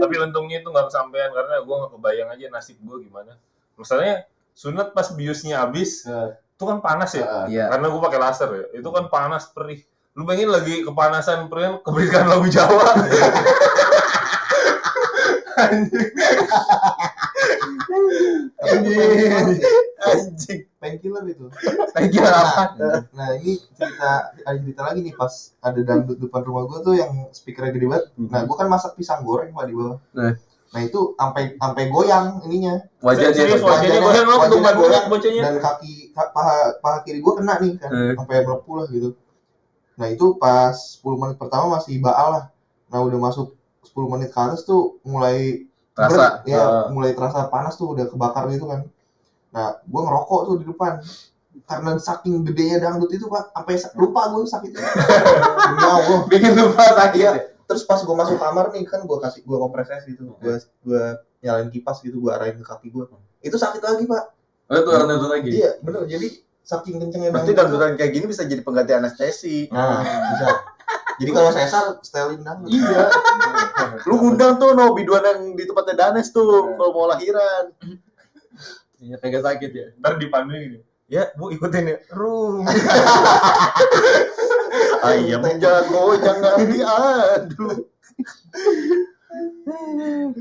Tapi 0.02 0.14
untungnya 0.18 0.58
itu 0.66 0.70
nggak 0.74 0.90
kesampaian 0.90 1.30
karena 1.30 1.62
gue 1.62 1.76
nggak 1.78 1.92
kebayang 1.94 2.30
aja 2.34 2.46
nasib 2.50 2.78
gue 2.82 2.98
gimana. 3.06 3.38
Misalnya 3.78 4.26
sunat 4.58 4.98
pas 4.98 5.14
biusnya 5.14 5.62
habis, 5.62 6.02
itu 6.56 6.64
kan 6.66 6.82
panas 6.82 7.14
ya. 7.14 7.46
Iya. 7.46 7.70
Karena 7.70 7.94
gue 7.94 8.02
pakai 8.02 8.20
laser 8.20 8.50
ya. 8.50 8.66
Itu 8.82 8.90
kan 8.90 9.06
panas 9.14 9.54
perih. 9.54 9.86
Lu 10.16 10.24
bayangin 10.24 10.48
lagi 10.48 10.82
kepanasan 10.82 11.52
perih, 11.52 11.84
keberikan 11.84 12.26
lagu 12.32 12.48
Jawa. 12.48 12.88
Anjing. 15.56 16.10
Anjing. 18.60 19.32
Anjing. 20.02 20.60
painkiller 20.76 21.26
itu 21.26 21.50
Lagi 21.90 22.18
apa? 22.20 22.78
nah 23.10 23.34
ini 23.34 23.58
cerita 23.74 24.12
ada 24.38 24.54
cerita 24.56 24.82
lagi 24.84 25.00
nih 25.02 25.14
pas 25.14 25.34
ada 25.60 25.80
dangdut 25.80 26.18
depan 26.20 26.42
rumah 26.42 26.64
gua 26.64 26.80
tuh 26.80 26.94
yang 26.94 27.10
speakernya 27.32 27.72
gede 27.72 27.88
banget 27.88 28.06
nah 28.22 28.46
gua 28.46 28.56
kan 28.56 28.68
masak 28.68 28.94
pisang 28.94 29.22
goreng 29.22 29.50
pak 29.50 29.66
di 29.66 29.74
bawah 29.74 29.98
Nah. 30.14 30.38
nah 30.68 30.82
itu 30.82 31.16
sampai 31.16 31.56
sampai 31.56 31.84
goyang 31.88 32.38
ininya 32.44 32.86
Wajahnya 33.00 33.34
Serius, 33.34 33.64
wajah. 33.64 33.82
wajahnya 33.82 34.00
goyang 34.00 34.42
ketumpan 34.44 34.74
goyang, 34.76 35.06
bocahnya. 35.08 35.42
dan 35.42 35.56
kaki 35.58 35.94
ka- 36.12 36.30
paha 36.30 36.56
paha 36.78 36.98
kiri 37.02 37.18
gua 37.18 37.34
kena 37.36 37.54
nih 37.58 37.74
kan 37.76 37.90
Eh. 37.90 38.14
sampai 38.14 38.36
melepuh 38.42 38.74
lah 38.76 38.86
gitu 38.88 39.10
nah 39.96 40.08
itu 40.08 40.26
pas 40.36 40.76
10 41.00 41.16
menit 41.16 41.36
pertama 41.36 41.66
masih 41.74 41.98
baal 41.98 42.30
lah 42.32 42.44
nah 42.88 43.02
udah 43.02 43.18
masuk 43.18 43.58
10 43.86 43.94
menit 44.10 44.30
ke 44.30 44.40
atas 44.40 44.62
tuh 44.62 44.98
mulai 45.02 45.64
Rasa. 45.92 46.10
berat, 46.10 46.34
ya 46.44 46.60
eh, 46.60 46.84
mulai 46.90 47.12
terasa 47.12 47.48
panas 47.48 47.74
tuh 47.74 47.94
udah 47.94 48.06
kebakar 48.06 48.50
gitu 48.50 48.66
kan 48.66 48.84
nah 49.50 49.80
gua 49.86 50.02
ngerokok 50.04 50.40
tuh 50.44 50.56
di 50.60 50.66
depan 50.66 51.00
karena 51.64 51.96
saking 51.96 52.44
gedenya 52.44 52.78
dangdut 52.80 53.08
itu 53.10 53.26
pak 53.26 53.50
sampai 53.50 53.74
sa- 53.76 53.96
lupa 53.96 54.28
gue 54.28 54.44
sakitnya 54.44 54.84
demi 55.72 55.82
Allah 55.82 56.20
bikin 56.28 56.52
lupa 56.54 56.84
sakit. 56.84 57.16
Iya. 57.18 57.32
ya. 57.32 57.44
terus 57.64 57.82
pas 57.82 57.98
gue 57.98 58.12
masuk 58.12 58.36
kamar 58.36 58.70
nih 58.70 58.84
kan 58.84 59.02
gue 59.02 59.18
kasih 59.18 59.42
gue 59.42 59.56
kompres 59.56 59.88
es 59.90 60.04
gitu 60.06 60.36
gue 60.36 60.56
gue 60.84 61.04
nyalain 61.40 61.72
kipas 61.72 62.04
gitu 62.04 62.20
gue 62.20 62.30
arahin 62.30 62.60
ke 62.60 62.66
kaki 62.66 62.92
gue 62.92 63.08
itu 63.40 63.56
sakit 63.56 63.80
lagi 63.80 64.04
pak 64.04 64.36
Oh, 64.66 64.74
itu 64.76 64.90
itu 64.90 65.28
lagi. 65.30 65.50
iya 65.54 65.72
bener 65.80 66.04
jadi 66.06 66.28
saking 66.60 66.98
kencengnya 66.98 67.30
Berarti 67.30 67.54
dangdut 67.54 67.78
dangdutan 67.78 67.94
kayak 67.96 68.12
gini 68.12 68.26
bisa 68.26 68.42
jadi 68.44 68.62
pengganti 68.62 68.92
anestesi. 68.92 69.70
nah 69.70 70.02
bisa 70.02 70.48
jadi 71.16 71.32
kalau 71.32 71.50
sesar 71.56 71.84
setelin 72.04 72.42
dangdut 72.44 72.70
Iya. 72.72 73.08
Lu 74.08 74.16
ngundang 74.20 74.60
tuh 74.60 74.76
no 74.76 74.92
biduan 74.92 75.24
yang 75.24 75.40
di 75.56 75.64
tempatnya 75.64 75.96
Danes 75.96 76.32
tuh 76.36 76.76
kalau 76.76 76.92
mau 76.92 77.08
lahiran. 77.08 77.72
Iya, 79.00 79.16
kagak 79.22 79.44
sakit 79.44 79.72
ya. 79.72 79.88
Ntar 80.02 80.18
dipandu 80.20 80.56
gini. 80.56 80.80
Ya, 81.06 81.30
Bu 81.38 81.54
ikutin 81.54 81.86
ya. 81.86 81.98
Rum. 82.12 82.66
Ayam 85.06 85.46
jago 85.62 86.18
jangan 86.18 86.58
diadu. 86.66 87.68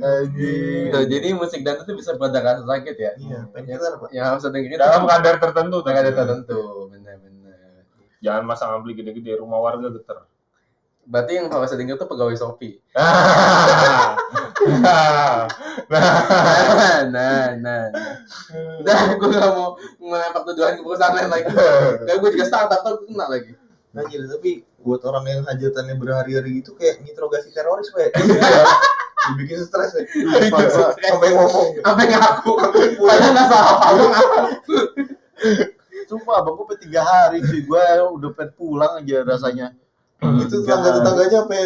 Anjing. 0.01 0.85
Tuh, 0.95 1.05
jadi 1.11 1.29
musik 1.35 1.61
dangdut 1.67 1.85
itu 1.89 1.93
bisa 2.01 2.17
pada 2.17 2.41
rasa 2.41 2.63
sakit 2.65 2.97
ya. 2.97 3.13
iya 3.19 3.41
painkiller 3.51 3.99
pak 3.99 4.09
Yang 4.15 4.27
harus 4.31 4.43
dengerin 4.49 4.79
Dalam 4.81 5.05
kadar 5.09 5.35
tertentu. 5.41 5.77
Udah 5.83 5.93
ada 5.95 6.13
tertentu, 6.15 6.61
benar-benar. 6.89 7.85
Jangan 8.25 8.43
masang 8.49 8.71
ampli 8.81 8.97
gede-gede, 8.97 9.37
rumah 9.37 9.61
warga 9.61 9.91
geter. 9.93 10.25
Berarti 11.05 11.33
yang 11.37 11.47
harus 11.53 11.73
denger 11.73 11.97
tuh 12.01 12.09
pegawai 12.09 12.37
Shopee. 12.37 12.81
nah, 12.97 14.17
nah, 14.81 15.45
Nah, 17.05 17.05
nah, 17.13 17.49
nah. 17.61 17.85
Udah, 18.81 18.99
gue 19.17 19.29
gak 19.29 19.53
mau 19.53 19.77
melempar 20.01 20.43
tuduhan 20.49 20.81
ke 20.81 20.83
perusahaan 20.83 21.13
lain 21.13 21.31
lagi. 21.31 21.53
Kayak 22.09 22.19
gue 22.21 22.31
juga 22.33 22.47
startup 22.49 22.81
tuh 22.81 23.05
kena 23.05 23.29
lagi. 23.29 23.53
Anjir, 23.95 24.27
tapi 24.27 24.67
buat 24.83 25.07
orang 25.07 25.25
yang 25.31 25.43
hajatannya 25.47 25.95
berhari-hari 25.95 26.59
gitu 26.59 26.75
kayak 26.75 26.99
nginterogasi 27.07 27.55
teroris, 27.55 27.95
Pak. 27.95 28.19
Dibikin 29.33 29.63
stres, 29.63 29.95
ya. 29.95 30.03
Sampai 30.99 31.31
ngomong. 31.31 31.79
Sampai 31.79 32.07
ngaku, 32.11 32.53
padahal 33.07 33.31
nggak 33.33 33.47
salah 33.49 33.73
apa-apa. 33.79 34.41
Sumpah 36.05 36.35
abang 36.45 36.61
gue 36.61 36.77
tiga 36.85 37.01
hari 37.01 37.41
cuy 37.41 37.65
gue 37.65 37.85
udah 38.19 38.31
pengen 38.37 38.51
pulang 38.59 39.01
aja 39.01 39.25
rasanya. 39.25 39.73
Itu 40.45 40.57
tetangga-tetangganya 40.65 41.39
sampai 41.45 41.63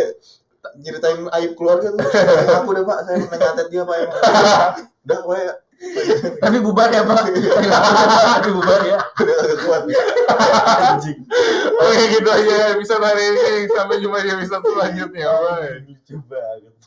nyeritain 0.83 1.21
aib 1.40 1.53
keluarga 1.55 1.94
tuh. 1.94 2.03
Aku 2.62 2.71
deh, 2.75 2.85
Pak, 2.85 2.99
saya 3.07 3.16
menyatet 3.25 3.66
dia, 3.71 3.83
Pak. 3.87 3.97
Emang. 3.99 4.12
Udah, 5.09 5.21
gue 5.25 5.40
Tapi 6.42 6.59
bubar 6.59 6.90
ya 6.90 7.07
Pak. 7.07 7.31
Tapi 8.42 8.51
bubar 8.51 8.83
ya. 8.83 8.99
Oke 11.79 12.03
gitu 12.18 12.29
aja 12.35 12.75
episode 12.75 12.99
hari 13.07 13.23
ini. 13.31 13.71
Sampai 13.71 14.03
jumpa 14.03 14.18
di 14.27 14.31
episode 14.35 14.66
selanjutnya. 14.66 15.31
Banget. 15.31 16.79